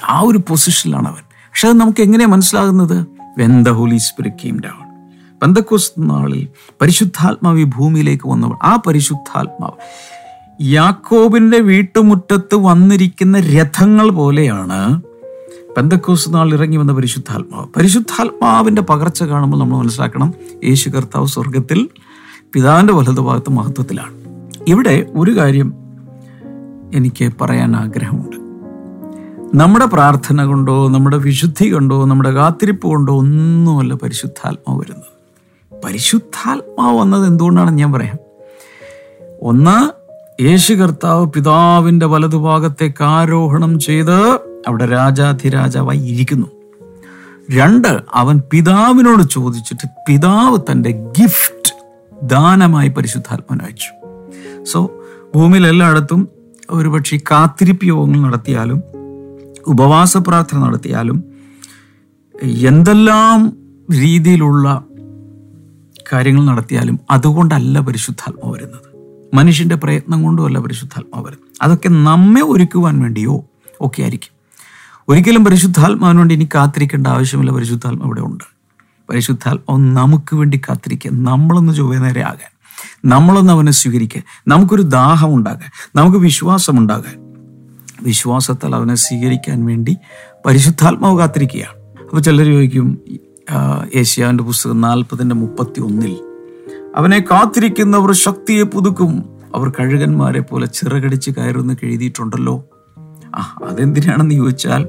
ആ 0.08 0.22
ഒരു 0.22 0.38
പൊസിഷനിലാണ് 0.38 1.08
അവൻ. 1.08 1.24
പക്ഷെ 1.24 1.68
അത് 1.68 1.78
നമുക്ക് 1.78 2.04
എങ്ങനെയാണ് 2.04 2.32
മനസ്സിലാകുന്നത്? 2.32 3.08
When the 3.38 3.68
the 3.68 3.70
Holy 3.70 3.98
Spirit 3.98 4.38
came 4.44 4.60
down 4.60 4.86
Pentecost 5.44 5.92
നാളിൽ 6.00 6.48
പരിശുദ്ധാത്മാവ് 6.82 7.60
ഈ 7.60 7.64
ഭൂമിയിലേക്ക് 7.64 8.30
വന്നപ്പോൾ 8.30 8.60
ആ 8.64 8.82
പരിശുദ്ധാത്മാവ് 8.88 10.06
യാക്കോബിന്റെ 10.62 11.58
വീട്ടുമുറ്റത്ത് 11.58 12.56
വന്നിരിക്കുന്ന 12.56 13.40
രഥങ്ങൾ 13.40 14.10
പോലെയാണ് 14.10 15.02
പെന്തക്കോസ് 15.78 16.34
നാൾ 16.34 16.54
ഇറങ്ങി 16.54 16.78
വന്ന 16.78 16.94
പരിശുദ്ധാത്മാവ്. 16.94 17.68
പരിശുദ്ധാത്മാവിന്റെ 17.76 18.82
പകർച്ച 18.82 19.24
കാണുമ്പോൾ 19.24 19.58
നമ്മൾ 19.58 19.78
മനസ്സിലാക്കണം 19.78 20.34
യേശു 20.64 20.90
കർത്താവ് 20.90 21.28
സ്വർഗത്തിൽ 21.28 21.90
പിതാവിന്റെ 22.54 22.94
വലതുഭാഗത്ത് 22.94 23.52
മഹത്വത്തിലാണ്. 23.52 24.14
ഇവിടെ 24.68 25.06
ഒരു 25.10 25.38
കാര്യം 25.38 25.74
എനിക്ക് 26.94 27.32
പറയാൻ 27.42 27.76
ആഗ്രഹമുണ്ട്. 27.76 28.45
നമ്മുടെ 29.54 29.86
പ്രാർത്ഥന 29.86 30.44
കൊണ്ടോ 30.44 30.90
നമ്മുടെ 30.90 31.18
വിശുദ്ധി 31.18 31.70
കൊണ്ടോ 31.70 32.06
നമ്മുടെ 32.06 32.32
കാത്തിരിപ്പ് 32.32 32.88
കൊണ്ടോ 32.88 33.18
ഒന്നുമല്ല 33.18 33.94
പരിശുദ്ധാത്മാവ് 33.94 34.80
വരുന്നത്. 34.80 35.82
പരിശുദ്ധാത്മാവ് 35.86 37.00
വന്നത് 37.00 37.28
എന്തുകൊണ്ടാണെന്ന് 37.28 37.80
ഞാൻ 37.80 37.94
പറയാം? 37.94 38.18
ഒന്ന് 39.42 40.06
യേശു 40.44 40.74
കർത്താവ് 40.74 41.26
പിതാവിന്റെ 41.26 42.06
വലതുഭാഗത്തേക്ക് 42.06 43.04
ആരോഹണം 43.04 43.80
ചെയ്ത് 43.80 44.40
അവിടെ 44.68 44.86
രാജാധിരാജാവായി 44.86 46.00
ഇരിക്കുന്നു. 46.00 46.48
രണ്ട് 47.52 48.02
അവൻ 48.14 48.42
പിതാവിനോട് 48.52 49.24
ചോദിച്ചിട്ട് 49.24 49.90
പിതാവ് 50.08 50.58
തന്റെ 50.72 50.92
ഗിഫ്റ്റ് 50.92 51.74
ദാനമായി 52.24 52.90
പരിശുദ്ധാത്മാവ് 52.90 53.62
അയച്ചു. 53.62 53.92
സോ 54.64 54.92
ഭൂമിയിൽ 55.36 55.68
എല്ലായിടത്തും 55.68 56.28
ഒരുപക്ഷെ 56.70 57.18
കാത്തിരിപ്പ് 57.18 57.86
യോഗങ്ങൾ 57.86 58.20
നടത്തിയാലും 58.20 58.84
ഉപവാസ 59.68 60.18
പ്രാർത്ഥന 60.18 60.60
നടത്തിയാലും 60.60 61.24
എന്തെല്ലാം 62.44 63.54
രീതിയിലുള്ള 63.94 64.84
കാര്യങ്ങൾ 66.14 66.46
നടത്തിയാലും 66.46 67.00
അതുകൊണ്ടല്ല 67.12 67.80
പരിശുദ്ധാത്മാവ് 67.80 68.56
വരുന്നത്. 68.56 68.96
മനുഷ്യന്റെ 69.36 69.76
പ്രയത്നം 69.76 70.24
കൊണ്ടുമല്ല 70.24 70.60
പരിശുദ്ധാത്മാവ് 70.60 71.26
വരുന്നത്. 71.26 71.52
അതൊക്കെ 71.62 71.90
നമ്മെ 71.90 72.42
ഒരുക്കുവാൻ 72.42 73.00
വേണ്ടിയോ 73.00 73.46
ഒക്കെ 73.82 74.02
ആയിരിക്കും. 74.02 74.36
ഒരിക്കലും 75.10 75.46
പരിശുദ്ധാത്മാവിന് 75.46 76.20
വേണ്ടി 76.20 76.36
ഇനി 76.36 76.48
കാത്തിരിക്കേണ്ട 76.56 77.08
ആവശ്യമില്ല. 77.08 77.52
പരിശുദ്ധാത്മ 77.52 78.04
ഇവിടെ 78.04 78.22
ഉണ്ട്. 78.22 78.44
പരിശുദ്ധാത്മാവ് 79.10 79.80
നമുക്ക് 79.80 80.36
വേണ്ടി 80.36 80.58
കാത്തിരിക്കുക. 80.58 81.12
നമ്മളൊന്ന് 81.14 81.74
ചൊവ്വേ 81.74 81.98
നേരെ 81.98 82.22
ആകാൻ. 82.22 82.56
നമ്മളൊന്ന് 83.06 83.54
അവനെ 83.54 83.72
സ്വീകരിക്കുക 83.72 84.22
നമുക്കൊരു 84.48 84.82
ദാഹം 84.82 85.36
ഉണ്ടാകാൻ. 85.36 85.90
നമുക്ക് 85.96 86.18
വിശ്വാസം 86.18 86.80
ഉണ്ടാകാൻ. 86.80 87.25
വിശ്വാസത്താൽ 88.06 88.76
അവനെ 88.76 88.96
സ്വീകരിക്കാൻ 88.96 89.66
വേണ്ടി 89.66 89.98
പരിശുദ്ധാത്മാവ് 90.46 91.18
കാത്തിരിക്കുകയാണ്. 91.18 91.76
അപ്പോൾ 92.04 92.22
ചിലർ 92.22 92.46
ചോദിക്കും 92.46 92.88
ഏഷ്യാവിന്റെ 93.96 94.44
പുസ്തകം 94.44 94.82
നാൽപ്പതിന്റെ 94.82 95.36
മുപ്പത്തി 95.36 95.80
ഒന്നിൽ 95.82 96.14
അവനെ 96.96 97.20
കാത്തിരിക്കുന്നവർ 97.32 98.12
ശക്തിയെ 98.14 98.64
പുതുക്കും. 98.64 99.14
അവർ 99.56 99.70
കഴുകന്മാരെ 99.70 100.40
പോലെ 100.40 100.66
ചിറകടിച്ച് 100.66 101.32
കയറുന്ന് 101.32 101.74
എഴുതിയിട്ടുണ്ടല്ലോ. 101.84 102.56
ആ 103.36 103.42
അതെന്തിനാണെന്ന് 103.68 104.36
ചോദിച്ചാൽ 104.36 104.84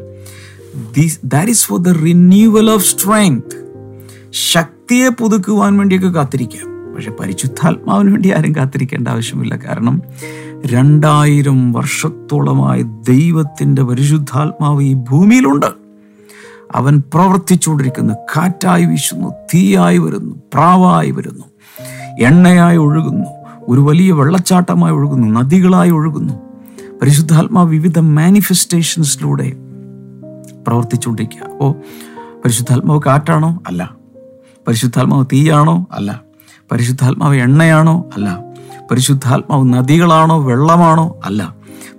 that 1.25 1.51
is 1.51 1.67
for 1.67 1.79
the 1.81 1.89
renewal 1.89 2.71
of 2.71 2.85
strength 2.85 3.55
ശക്തിയെ 4.31 5.09
പുതുക്കുവാൻ 5.09 5.73
വേണ്ടിയൊക്കെ 5.79 6.09
കാത്തിരിക്കാം. 6.09 6.67
പക്ഷെ 6.95 7.11
പരിശുദ്ധാത്മാവിന് 7.11 8.11
വേണ്ടി 8.11 8.29
ആരും 8.33 8.55
കാത്തിരിക്കേണ്ട 8.57 9.09
ആവശ്യമില്ല. 9.09 9.55
കാരണം 9.57 10.03
രണ്ടായിരം 10.67 11.73
വർഷത്തോളമായി 11.73 12.83
ദൈവത്തിന്റെ 12.83 13.83
പരിശുദ്ധാത്മാവ് 13.83 14.83
ഈ 14.83 14.95
ഭൂമിയിലുണ്ട്. 14.95 15.67
അവൻ 16.75 17.03
പ്രവർത്തിച്ചുകൊണ്ടിരിക്കുന്നു. 17.15 18.15
കാറ്റായി 18.15 18.85
വീശുന്നു 18.85 19.29
തീയായി 19.55 19.99
വരുന്നു 19.99 20.37
പ്രാവായി 20.55 21.11
വരുന്നു 21.11 21.45
എണ്ണയായി 22.21 22.77
ഒഴുകുന്നു 22.77 23.29
ഒരു 23.69 23.81
വലിയ 23.81 24.13
വെള്ളച്ചാട്ടമായി 24.13 24.93
ഒഴുകുന്നു 24.93 25.41
നദികളായി 25.41 25.91
ഒഴുകുന്നു. 25.91 26.35
പരിശുദ്ധാത്മാവ് 27.03 27.71
വിവിധ 27.71 27.99
മാനിഫെസ്റ്റേഷൻസിലൂടെ 27.99 29.53
പ്രവർത്തിച്ചുകൊണ്ടിരിക്കുക. 30.67 31.51
അപ്പോൾ 31.51 31.73
പരിശുദ്ധാത്മാവ് 32.37 33.01
കാറ്റാണോ? 33.07 33.63
അല്ല. 33.67 33.97
പരിശുദ്ധാത്മാവ് 34.69 35.27
തീയാണോ? 35.27 35.87
അല്ല. 35.93 36.23
പരിശുദ്ധാത്മാവ് 36.73 37.37
എണ്ണയാണോ? 37.37 38.11
അല്ല. 38.17 38.46
പരിശുദ്ധാത്മാവ് 38.91 39.73
നദികളാണോ 39.73 40.43
വെള്ളമാണോ? 40.43 41.21
അല്ല. 41.25 41.57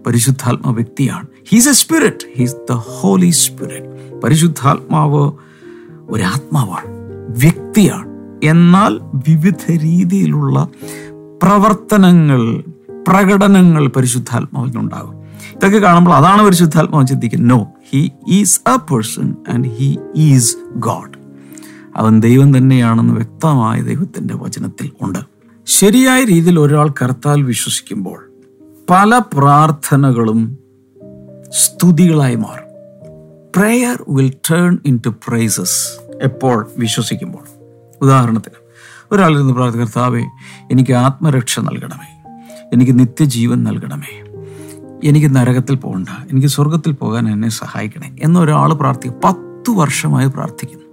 പരിശുദ്ധാത്മാവ് 0.08 0.76
വ്യക്തിയാണ്. 0.76 1.28
He's 1.50 1.69
a 1.69 1.71
spirit 1.71 2.28
he's 2.38 2.56
the 2.69 2.73
Holy 2.73 3.30
Spirit 3.30 4.19
പരിശുദ്ധാത്മാവ് 4.23 5.32
ഒരാത്മാവാണ്. 6.10 6.88
വ്യക്തിയാണ്. 7.30 8.08
എന്നാൽ 8.43 9.00
വിവിധ 9.30 9.71
രീതിയിലുള്ള 9.71 10.67
പ്രവർത്തനങ്ങൾ 11.43 12.63
പ്രകടനങ്ങൾ 13.08 13.88
പരിശുദ്ധാത്മാവിൽ 13.88 14.78
ഉണ്ടാകും 14.78 15.17
ഇതൊക്കെ 15.56 15.78
കാണുമ്പോൾ 15.78 16.12
അതാണ് 16.12 16.43
പരിശുദ്ധാത്മാവ് 16.43 17.08
ചിന്തിക്കുന്നത് 17.08 17.60
no 17.60 17.67
he 17.93 18.12
is 18.28 18.62
a 18.69 18.76
person 18.76 19.36
and 19.50 19.67
he 19.67 19.97
is 20.15 20.58
God 20.76 21.17
അവൻ 21.95 22.19
ദൈവം 22.19 22.58
തന്നെയാണെന്ന് 22.58 23.13
വ്യക്തമായ 23.13 23.82
ദൈവത്തിന്റെ 23.82 24.36
വചനത്തിൽ 24.36 24.91
ഉണ്ട്. 25.02 25.19
ശരിയായ 25.67 26.23
രീതിയിൽ 26.23 26.60
ഒരാൾ 26.60 26.89
കർത്താൽ 26.89 27.43
വിശ്വസിക്കുമ്പോൾ 27.43 28.32
പല 28.89 29.21
പ്രാർത്ഥനകളും 29.34 30.58
സ്തുതികളായി 31.49 32.36
മാറും. 32.36 32.65
Prayer 33.56 34.06
will 34.10 34.34
turn 34.51 34.77
into 35.06 35.10
praises 35.10 35.88
എപ്പോൾ 36.23 36.69
വിശ്വസിക്കുമ്പോൾ. 36.77 37.63
ഉദാഹരണത്തിന് 38.01 38.56
ഒരാളിരുന്ന് 39.12 39.53
പ്രാർത്ഥന 39.53 39.80
കർത്താവേ 39.80 40.21
എനിക്ക് 40.71 40.93
ആത്മരക്ഷ 40.93 41.60
നൽകണമേ. 41.60 42.23
എനിക്ക് 42.73 42.99
നിത്യജീവൻ 42.99 43.63
നൽകണമേ. 43.63 44.23
എനിക്ക് 45.03 45.36
നരകത്തിൽ 45.36 45.75
പോകണ്ട. 45.75 46.10
എനിക്ക് 46.32 46.47
സ്വർഗത്തിൽ 46.47 46.91
പോകാൻ 46.91 47.30
എന്നെ 47.30 47.49
സഹായിക്കണേ. 47.49 48.15
എന്നൊരാൾ 48.21 48.73
പ്രാർത്ഥിക്കും. 48.73 49.21
പത്തു 49.23 49.71
വർഷമായി 49.71 50.27
പ്രാർത്ഥിക്കുന്നു. 50.27 50.86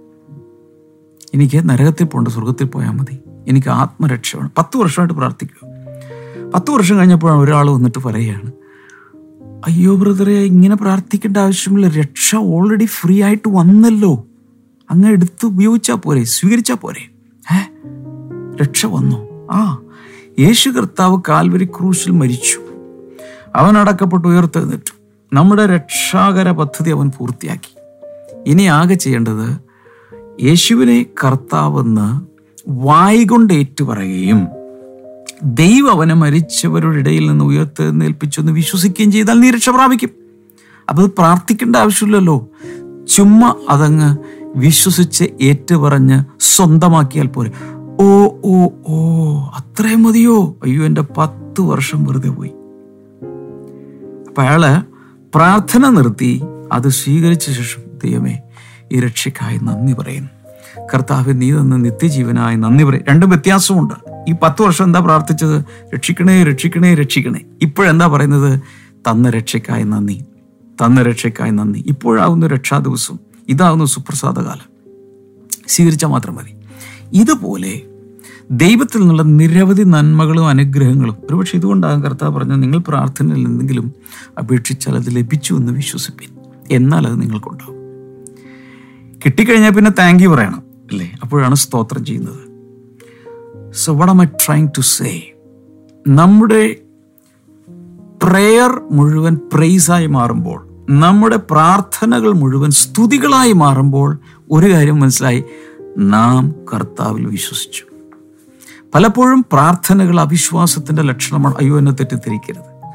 എനിക്ക് 1.33 1.69
നരകത്തിൽ 1.69 2.03
പോകണ്ട 2.05 2.27
സ്വർഗത്തിൽ 2.27 2.65
പോയാൽ 2.65 2.91
മതി. 2.91 3.34
എനിക്ക് 3.47 3.67
ആത്മരക്ഷ 3.67 4.35
വേണം 4.35 4.51
പത്ത് 4.57 4.77
വർഷമായിട്ട് 4.77 5.13
പ്രാർത്ഥിക്കുക. 5.13 5.67
പത്ത് 6.55 6.71
വർഷം 6.71 6.97
കഴിഞ്ഞപ്പോഴാണ് 6.97 7.39
ഒരാൾ 7.39 7.69
വന്നിട്ട് 7.69 7.99
പറയുകയാണ് 7.99 8.51
അയ്യോ 9.67 9.95
ബ്രദറെ 9.95 10.31
ഇങ്ങനെ 10.31 10.75
പ്രാർത്ഥിക്കേണ്ട 10.75 11.37
ആവശ്യമില്ല. 11.37 11.89
രക്ഷ 11.89 12.35
ഓൾറെഡി 12.35 12.85
ഫ്രീ 12.85 13.23
ആയിട്ട് 13.23 13.49
വന്നല്ലോ. 13.49 14.25
അങ്ങ് 14.91 15.09
എടുത്ത് 15.09 15.45
ഉപയോഗിച്ചാൽ 15.45 15.95
പോരെ 15.95 16.23
സ്വീകരിച്ചാൽ 16.23 16.75
പോരെ. 16.75 17.09
ഏ? 17.55 17.61
രക്ഷ 18.61 18.85
വന്നു? 18.85 19.47
ആ 19.51 19.81
യേശു 20.39 20.69
കർത്താവ് 20.69 21.21
കാൽവരി 21.29 21.65
ക്രൂശിൽ 21.65 22.11
മരിച്ചു. 22.11 22.59
അവൻ 23.55 23.77
അടക്കപ്പെട്ട് 23.77 24.27
ഉയർത്തെഴുന്നേറ്റു. 24.27 24.93
നമ്മുടെ 25.33 25.65
രക്ഷാകര 25.65 26.51
പദ്ധതി 26.51 26.91
അവൻ 26.91 27.11
പൂർത്തിയാക്കി. 27.17 27.77
ഇനി 28.47 28.63
ആകെ 28.63 28.93
ചെയ്യേണ്ടത് 28.93 29.57
യേശുവിനെ 30.43 31.05
കർത്താവെന്ന് 31.25 32.34
വായികൊണ്ട് 32.67 33.53
ഏറ്റുപറയുകയും 33.53 34.47
ദൈവം 35.43 35.91
അവനെ 35.91 36.15
മരിച്ചവരുടെ 36.15 36.97
ഇടയിൽ 36.97 37.29
നിന്ന് 37.29 37.45
ഉയർത്തെഴുന്നേൽപ്പിച്ചെന്ന് 37.45 38.51
വിശ്വസിക്കുകയും 38.51 39.11
ചെയ്താൽ 39.11 39.39
നീ 39.39 39.51
രക്ഷ 39.51 39.69
പ്രാപിക്കും. 39.69 40.09
അപ്പൊ 40.89 41.03
അത് 41.03 41.09
പ്രാർത്ഥിക്കേണ്ട 41.09 41.75
ആവശ്യമില്ലല്ലോ. 41.75 42.49
ചുമ്മാ 43.15 43.55
അതങ്ങ് 43.69 44.17
വിശ്വസിച്ച് 44.55 45.23
ഏറ്റുപറഞ്ഞ് 45.41 46.23
സ്വന്തമാക്കിയാൽ 46.39 47.27
പോരെ. 47.27 47.51
ഓ 47.99 48.27
ഓ 48.45 48.67
ഓ 48.87 48.95
അത്രയും 49.39 50.03
മതിയോ? 50.03 50.55
അയ്യോ 50.63 50.83
എന്റെ 50.83 51.03
പത്ത് 51.17 51.61
വർഷം 51.61 52.03
വെറുതെ 52.03 52.29
പോയി. 52.29 52.49
അപ്പൊ 54.27 54.41
അയാൾ 54.41 54.81
പ്രാർത്ഥന 55.35 55.89
നിർത്തി 55.89 56.41
അത് 56.71 56.89
സ്വീകരിച്ച 56.89 57.45
ശേഷം 57.45 57.81
ദൈവമേ 58.03 58.39
ഈ 58.91 58.99
രക്ഷയ്ക്കായി 58.99 59.57
നന്ദി 59.57 59.93
പറയുന്നു. 59.93 60.34
കർത്താവ് 60.93 61.41
നീ 61.41 61.51
തന്ന 61.51 61.75
നിത്യജീവനായി 61.75 62.55
നന്ദി 62.55 62.83
പറയും. 62.83 63.03
രണ്ടും 63.09 63.29
വ്യത്യാസമുണ്ട്. 63.29 63.93
ഈ 64.29 64.35
പത്ത് 64.43 64.61
വർഷം 64.61 64.85
എന്താ 64.85 64.99
പ്രാർത്ഥിച്ചത്? 64.99 65.63
രക്ഷിക്കണേ 65.93 66.43
രക്ഷിക്കണേ 66.43 66.93
രക്ഷിക്കണേ. 66.93 67.41
ഇപ്പോഴെന്താ 67.61 68.07
പറയുന്നത്? 68.07 68.59
തന്ന 68.93 69.29
രക്ഷയ്ക്കായി 69.29 69.83
നന്ദി. 69.83 70.23
തന്ന 70.85 71.01
രക്ഷയ്ക്കായി 71.01 71.51
നന്ദി. 71.51 71.83
ഇപ്പോഴാവുന്ന 71.87 72.47
രക്ഷാ 72.47 72.77
ദിവസം 72.77 73.19
ഇതാകുന്നു 73.49 73.85
സുപ്രസാദകാലം 73.85 74.75
സ്വീകരിച്ചാൽ 75.67 76.09
മാത്രം 76.09 76.35
മതി. 76.35 76.55
ഇതുപോലെ 77.13 77.81
ദൈവത്തിൽ 78.51 78.97
നിന്നുള്ള 78.97 79.21
നിരവധി 79.21 79.83
നന്മകളും 79.83 80.47
അനുഗ്രഹങ്ങളും 80.47 81.15
ഒരുപക്ഷെ 81.23 81.57
ഇതുകൊണ്ടാകും 81.57 82.01
കർത്താവ് 82.01 82.35
പറഞ്ഞാൽ 82.35 82.55
നിങ്ങൾ 82.55 82.77
പ്രാർത്ഥനയിൽ 82.77 83.45
എന്തെങ്കിലും 83.45 83.93
അപേക്ഷിച്ചാൽ 84.39 84.95
അത് 84.95 85.15
ലഭിച്ചു 85.15 85.53
എന്ന് 85.53 85.71
വിശ്വസിപ്പിൻ. 85.71 86.29
എന്നാൽ 86.71 87.07
അത് 87.07 87.21
നിങ്ങൾക്കുണ്ടാവും. 87.21 87.75
കിട്ടിക്കഴിഞ്ഞാൽ 89.25 89.69
പിന്നെ 89.69 89.91
താങ്ക് 89.91 90.23
യു 90.23 90.29
പറയണം. 90.29 90.64
അപ്പോഴാണ് 91.25 91.55
സ്തോത്രം 91.55 92.05
ചെയ്യുന്നത്. 92.05 92.39
So 93.73 93.95
what 93.95 94.11
am 94.11 94.21
I 94.21 94.25
trying 94.25 94.67
to 94.77 94.81
say 94.81 95.33
നമ്മുടെ 96.07 96.75
പ്രേയർ 98.23 98.81
മുഴുവൻ 98.91 99.39
പ്രൈസായി 99.53 100.05
മാറുമ്പോൾ 100.05 100.69
നമ്മുടെ 100.89 101.35
പ്രാർത്ഥനകൾ 101.35 102.31
മുഴുവൻ 102.31 102.71
സ്തുതികളായി 102.71 103.53
മാറുമ്പോൾ 103.53 104.19
ഒരു 104.51 104.73
കാര്യം 104.73 104.99
മനസ്സിലായി 104.99 105.43
നാം 105.97 106.55
കർത്താവിൽ 106.73 107.27
വിശ്വസിച്ചു. 107.27 107.83
പലപ്പോഴും 108.95 109.45
പ്രാർത്ഥനകൾ 109.53 110.19
അവിശ്വാസത്തിന്റെ 110.19 111.01
ലക്ഷണമാണ്. 111.01 111.55
അയ്യോ 111.55 111.77
എന്നെ 111.77 111.91
തെറ്റിദ്ധരിക്കരുത്. 111.91 112.91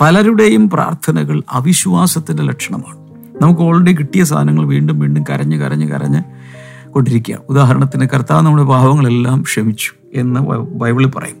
പലരുടെയും 0.00 0.70
പ്രാർത്ഥനകൾ 0.70 1.42
അവിശ്വാസത്തിന്റെ 1.50 2.42
ലക്ഷണമാണ്. 2.42 3.04
നമുക്ക് 3.42 3.62
ഓൾറെഡി 3.62 3.92
കിട്ടിയ 3.92 4.24
സാധനങ്ങൾ 4.24 4.66
വീണ്ടും 4.66 4.98
വീണ്ടും 4.98 5.24
കരഞ്ഞ് 5.30 5.60
കരഞ്ഞ് 5.60 5.88
കരഞ്ഞ് 5.88 6.43
കൊണ്ടിരിക്കുക 6.94 7.38
ഉദാഹരണത്തിന് 7.48 8.08
കർത്താവ് 8.14 8.42
നമ്മുടെ 8.46 8.64
പാവങ്ങളെല്ലാം 8.64 9.42
ക്ഷമിച്ചു 9.42 9.92
എന്ന് 10.14 10.40
ബൈബിളിൽ 10.80 11.10
പറയും. 11.10 11.40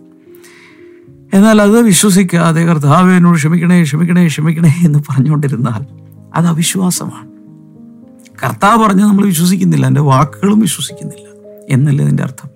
എന്നാൽ 1.34 1.62
അത് 1.62 1.82
വിശ്വസിക്കാതെ 1.82 2.62
കർത്താവ് 2.62 3.12
എന്നോട് 3.12 3.36
ക്ഷമിക്കണേ 3.36 3.82
ക്ഷമിക്കണേ 3.82 4.26
ക്ഷമിക്കണേ 4.26 4.74
എന്ന് 4.84 4.98
പറഞ്ഞുകൊണ്ടിരുന്നാൽ 4.98 5.82
അത് 6.34 6.46
അവിശ്വാസമാണ്. 6.46 7.28
കർത്താവ് 8.44 8.78
പറഞ്ഞ് 8.84 9.02
നമ്മൾ 9.02 9.24
വിശ്വസിക്കുന്നില്ല 9.24 9.86
എന്റെ 9.86 10.00
വാക്കുകളും 10.00 10.60
വിശ്വസിക്കുന്നില്ല 10.60 11.28
എന്നല്ലേ 11.68 12.04
അതിന്റെ 12.04 12.22
അർത്ഥം? 12.22 12.50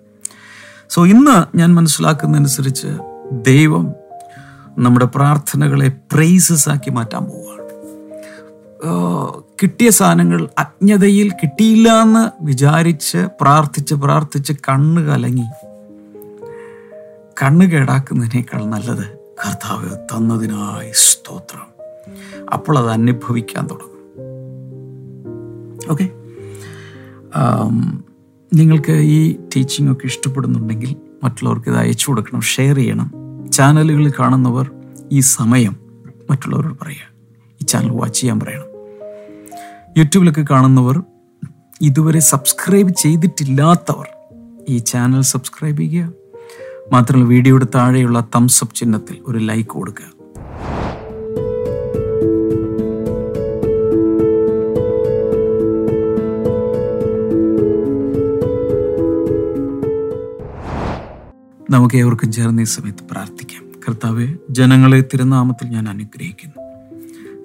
സോ 0.91 1.07
ഇന്ന് 1.07 1.57
ഞാൻ 1.57 1.75
മനസ്സിലാക്കുന്നതനുസരിച്ച് 1.75 2.91
ദൈവം 3.47 3.87
നമ്മുടെ 4.79 5.07
പ്രാർത്ഥനകളെ 5.07 5.89
പ്രൈസസ് 6.13 6.69
ആക്കി 6.69 6.91
മാറ്റാൻ 6.91 7.23
പോവുകയാണ്. 7.25 7.65
കിട്ടിയ 9.62 9.90
സാധനങ്ങൾ 9.90 10.49
അജ്ഞതയിൽ 10.59 11.31
കിട്ടിയില്ല 11.31 12.03
എന്ന് 12.03 12.44
വിചാരിച്ച് 12.44 13.18
പ്രാർത്ഥിച്ച് 13.40 13.94
പ്രാർത്ഥിച്ച് 13.94 14.53
കണ്ണ് 14.53 15.03
കലങ്ങി. 15.03 15.44
കണ്ണ് 17.42 17.66
കേടാക്കുന്നതിനേക്കാൾ 17.66 18.64
നല്ലത് 18.64 19.05
കർത്താവ് 19.47 19.90
തന്നതിനായി 19.97 20.92
സ്തോത്രം. 20.94 21.68
അപ്പോൾ 22.53 22.79
അത് 22.79 22.88
അനുഭവിക്കാൻ 22.88 23.66
തുടങ്ങും. 23.66 23.99
ഓക്കെ? 25.90 26.09
നിങ്ങൾക്ക് 28.55 28.92
ഈ 28.92 29.37
ടീച്ചിങ് 29.57 29.92
ഒക്കെ 29.92 30.07
ഇഷ്ടപ്പെടുന്നുണ്ടെങ്കിൽ 30.07 30.97
മറ്റുള്ളവർക്ക് 31.25 31.68
ഇത് 31.68 31.77
അയച്ചു 31.77 32.11
കൊടുക്കണം 32.11 32.40
ഷെയർ 32.40 32.77
ചെയ്യണം. 32.77 33.12
ചാനലുകളിൽ 33.53 34.12
കാണുന്നവർ 34.18 34.71
ഈ 35.12 35.21
സമയം 35.21 35.77
മറ്റുള്ളവരോട് 36.31 36.75
പറയുക. 36.83 37.12
ഈ 37.62 37.64
ചാനൽ 37.64 37.90
വാച്ച് 37.90 38.21
ചെയ്യാൻ 38.21 38.40
പറയണം. 38.40 38.67
യൂട്യൂബിലൊക്കെ 39.96 40.44
കാണുന്നവർ 40.51 40.96
ഇതുവരെ 41.83 42.20
സബ്സ്ക്രൈബ് 42.20 42.92
ചെയ്തിട്ടില്ലാത്തവർ 43.03 44.09
ഈ 44.68 44.79
ചാനൽ 44.79 45.20
സബ്സ്ക്രൈബ് 45.20 45.79
ചെയ്യുക. 45.79 46.12
മാത്രമല്ല 46.92 47.29
വീഡിയോയുടെ 47.29 47.66
താഴെയുള്ള 47.74 48.20
തംസപ്പ് 48.35 48.74
ചിഹ്നത്തിൽ 48.74 49.16
ഒരു 49.27 49.38
ലൈക്ക് 49.38 49.68
കൊടുക്കുക. 49.68 50.07
നമുക്ക് 61.70 61.96
ഏവർക്കും 61.96 62.33
ചേർന്ന് 62.33 62.62
ഈ 62.62 62.64
സമയത്ത് 62.64 63.05
പ്രാർത്ഥിക്കാം. 63.11 63.64
കർത്താവെ 63.88 64.29
ജനങ്ങളെ 64.51 65.01
തിരുനാമത്തിൽ 65.01 65.66
ഞാൻ 65.68 65.88
അനുഗ്രഹിക്കുന്നു. 65.88 66.58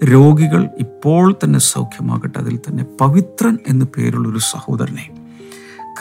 രോഗികൾ 0.04 0.70
ഇപ്പോൾ 0.80 1.36
തന്നെ 1.44 1.60
സൗഖ്യമാകട്ടെ 1.60 2.40
അതിൽ 2.40 2.58
തന്നെ 2.58 2.86
പവിത്രൻ 3.02 3.58
എന്നു 3.68 3.86
പേരുള്ള 3.98 4.30
ഒരു 4.30 4.38
സഹോദരനെ 4.38 5.10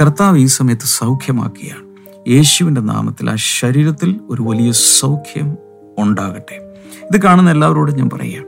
കർത്താവ് 0.01 0.39
ഈ 0.39 0.47
സമയത്ത് 0.47 0.83
സൗഖ്യമാക്കിയാണ്. 0.83 1.93
യേശുവിന്റെ 2.31 2.81
നാമത്തിൽ 2.81 3.31
ആ 3.31 3.35
ശരീരത്തിൽ 3.37 4.21
ഒരു 4.31 4.43
വലിയ 4.43 4.73
സൗഖ്യം 4.73 5.57
ഉണ്ടാകട്ടെ. 5.99 6.75
ഇത് 7.13 7.23
കാണുന്ന 7.23 7.51
എല്ലാവരോടും 7.51 7.97
ഞാൻ 7.97 8.11
പറയാം 8.11 8.45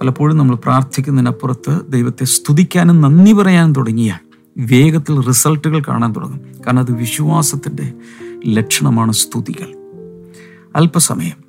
പലപ്പോഴും 0.00 0.36
നമ്മൾ 0.36 0.56
പ്രാർത്ഥിക്കുന്നതിനപ്പുറത്ത് 0.56 1.80
ദൈവത്തെ 1.88 2.24
സ്തുതിക്കാനും 2.24 3.00
നന്ദി 3.00 3.32
പറയാനും 3.32 3.72
തുടങ്ങിയാൽ 3.72 4.18
വേഗത്തിൽ 4.58 5.26
റിസൾട്ടുകൾ 5.26 5.80
കാണാൻ 5.80 6.12
തുടങ്ങും. 6.12 6.40
കാരണം 6.66 6.78
അത് 6.78 6.92
വിശ്വാസത്തിന്റെ 6.92 7.92
ലക്ഷണമാണ് 8.46 9.12
സ്തുതികൾ. 9.12 9.74
അല്പസമയം 10.76 11.44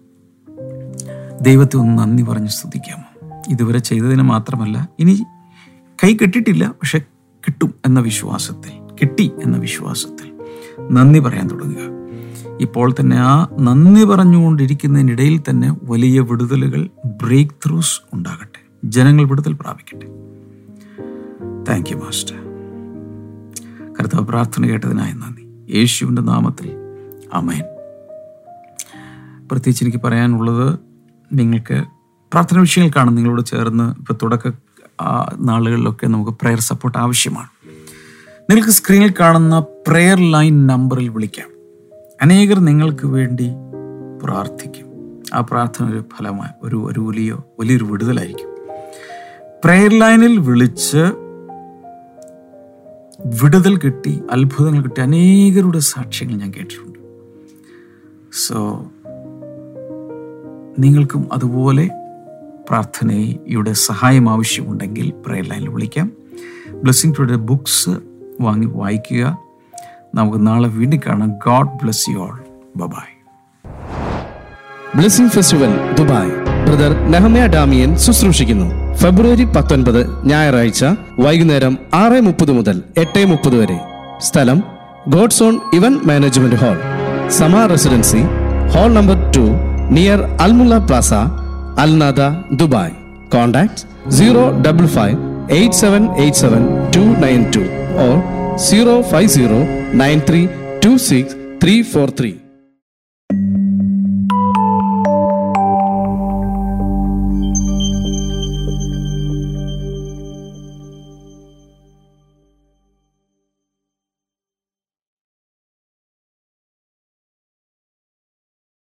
ദൈവത്തെ 1.41 1.77
ഒന്ന് 1.77 2.03
നന്ദി 2.03 2.23
പറഞ്ഞ് 2.23 2.47
സ്തുതിക്കാമോ? 2.47 3.12
ഇതുവരെ 3.49 3.79
ചെയ്തതിന് 3.79 4.21
മാത്രമല്ല 4.21 4.89
ഇനി 4.99 5.23
കൈ 6.03 6.17
കെട്ടിട്ടില്ല 6.21 6.67
പക്ഷെ 6.67 6.99
കിട്ടും 7.47 7.73
എന്ന 7.85 7.99
വിശ്വാസത്തിൽ 7.99 8.71
കിട്ടി 9.01 9.31
എന്ന 9.43 9.57
വിശ്വാസത്തിൽ 9.57 10.33
നന്ദി 10.91 11.19
പറയാൻ 11.19 11.47
തുടങ്ങുക. 11.47 12.03
ഇപ്പോൾ 12.61 12.95
തന്നെ 12.99 13.17
ആ 13.17 13.47
നന്ദി 13.59 14.03
പറഞ്ഞുകൊണ്ടിരിക്കുന്നതിനിടയിൽ 14.03 15.41
തന്നെ 15.49 15.77
വലിയ 15.83 16.19
വിടുതലുകൾ 16.19 16.89
ബ്രേക്ക് 17.05 17.51
ത്രൂസ് 17.65 18.01
ഉണ്ടാകട്ടെ. 18.13 18.65
ജനങ്ങൾ 18.83 19.27
വിടുതൽ 19.27 19.53
പ്രാപിക്കട്ടെ. 19.53 20.05
താങ്ക് 21.69 21.89
യു 21.89 21.95
മാസ്റ്റർ 21.95 22.35
കർത്താവ് 23.93 24.27
പ്രാർത്ഥന 24.27 24.65
കേട്ടതിനായി 24.65 25.11
നന്ദി. 25.11 25.75
യേശുവിന്റെ 25.77 26.21
നാമത്തിൽ. 26.21 26.71
അമയൻ 27.33 27.63
പ്രത്യേകിച്ച് 29.51 29.83
എനിക്ക് 29.83 30.01
പറയാനുള്ളത് 30.03 30.79
നിങ്ങൾക്ക് 31.33 31.83
പ്രാർത്ഥന 32.33 32.59
വിഷയങ്ങൾക്കാണ് 32.59 33.17
നിങ്ങളോട് 33.17 33.45
ചേർന്ന് 33.45 33.99
ഇപ്പോൾ 33.99 34.13
തുടക്ക 34.23 34.51
നാളുകളിലൊക്കെ 35.39 36.07
നമുക്ക് 36.07 36.31
പ്രെയർ 36.31 36.59
സപ്പോർട്ട് 36.59 36.97
ആവശ്യമാണ്. 36.97 37.47
നിങ്ങൾക്ക് 38.49 38.69
സ്ക്രീനിൽ 38.69 39.13
കാണുന്ന 39.19 39.59
പ്രെയർ 39.59 40.31
ലൈൻ 40.31 40.67
നമ്പറിൽ 40.67 41.09
വിളിക്കാം. 41.09 41.49
അനേകർ 42.21 42.59
നിങ്ങൾക്ക് 42.59 43.05
വേണ്ടി 43.05 43.49
പ്രാർത്ഥിക്കും. 44.23 44.87
ആ 45.33 45.39
പ്രാർത്ഥന 45.39 45.89
ഒരു 45.89 46.03
ഫലമായി 46.17 46.51
ഒരു 46.63 46.75
ഒരു 46.75 46.99
വലിയ 46.99 47.37
വലിയൊരു 47.59 47.83
വിടുതലായിരിക്കും. 47.83 48.49
പ്രെയർ 49.65 49.99
ലൈനിൽ 49.99 50.39
വിളിച്ച് 50.39 51.03
വിടുതൽ 53.43 53.77
കിട്ടി 53.77 54.21
അത്ഭുതങ്ങൾ 54.31 54.81
കിട്ടി 54.81 55.01
അനേകരുടെ 55.01 55.79
സാക്ഷ്യങ്ങൾ 55.79 56.35
ഞാൻ 56.35 56.53
കേട്ടിട്ടുണ്ട്. 56.53 56.99
സോ 58.47 58.85
നിങ്ങൾക്കും 60.79 61.33
അതുപോലെ 61.33 61.89
പ്രാർത്ഥനയുടെ 62.69 63.73
സഹായം 63.73 64.29
ആവശ്യമുണ്ടെങ്കിൽ 64.29 65.13
പ്രയർ 65.25 65.45
ലൈനിൽ 65.49 65.69
വിളിക്കാം. 65.69 66.11
ബ്ലെസ്സിങ് 66.83 67.13
ടുഡേ 67.19 67.35
ബുക്സ് 67.35 67.89
വാങ്ങി 68.41 68.65
വായിക്കുക. 68.65 69.37
നമുക്ക് 70.15 70.47
നാളെ 70.47 70.69
വീണ്ടും 70.69 70.99
കാണാം. 71.07 71.29
God 71.29 71.67
bless 71.67 72.09
you 72.09 72.17
all 72.17 72.39
bye bye 72.75 73.13
blessing 74.97 75.31
festival 75.31 75.71
Dubai 75.99 76.31
brother 76.65 77.11
Nehemiah 77.11 77.47
Damian 77.47 77.97
ശുശ്രൂഷിക്കുന്നു. 77.97 78.93
ഫെബ്രുവരി 78.93 79.45
പത്തൊൻപത് 79.45 80.25
ഞായറാഴ്ച 80.25 80.85
വൈകുന്നേരം 81.19 81.77
ആറ് 81.93 82.21
മുപ്പത് 82.21 82.51
മുതൽ 82.51 82.83
എട്ട് 82.97 83.25
മുപ്പത് 83.25 83.55
വരെ. 83.55 83.79
സ്ഥലം 84.19 84.63
God's own 85.09 85.59
event 85.73 86.07
management 86.07 86.55
hall 86.55 86.77
Sama 87.29 87.65
residency 87.65 88.21
hall 88.73 88.93
number 88.93 89.31
two 89.35 89.45
near 89.93 90.21
Al Mulla 90.41 90.77
plaza 90.77 91.13
Al Nahda 91.77 92.21
Dubai. 92.51 92.91
Contact 93.29 94.11
zero 94.11 94.61
double 94.61 94.85
five 94.85 95.17
eight 95.49 95.75
seven 95.75 96.09
eight 96.15 96.37
seven 96.37 96.91
two 96.91 96.99
nine 96.99 97.51
two 97.51 97.63
or 97.95 98.15
zero 98.57 99.01
five 99.01 99.27
zero 99.27 99.57
nine 99.93 100.21
three 100.29 100.47
two 100.85 100.97
six 100.97 101.35
three 101.63 101.81
four 101.81 102.09
three 102.19 102.31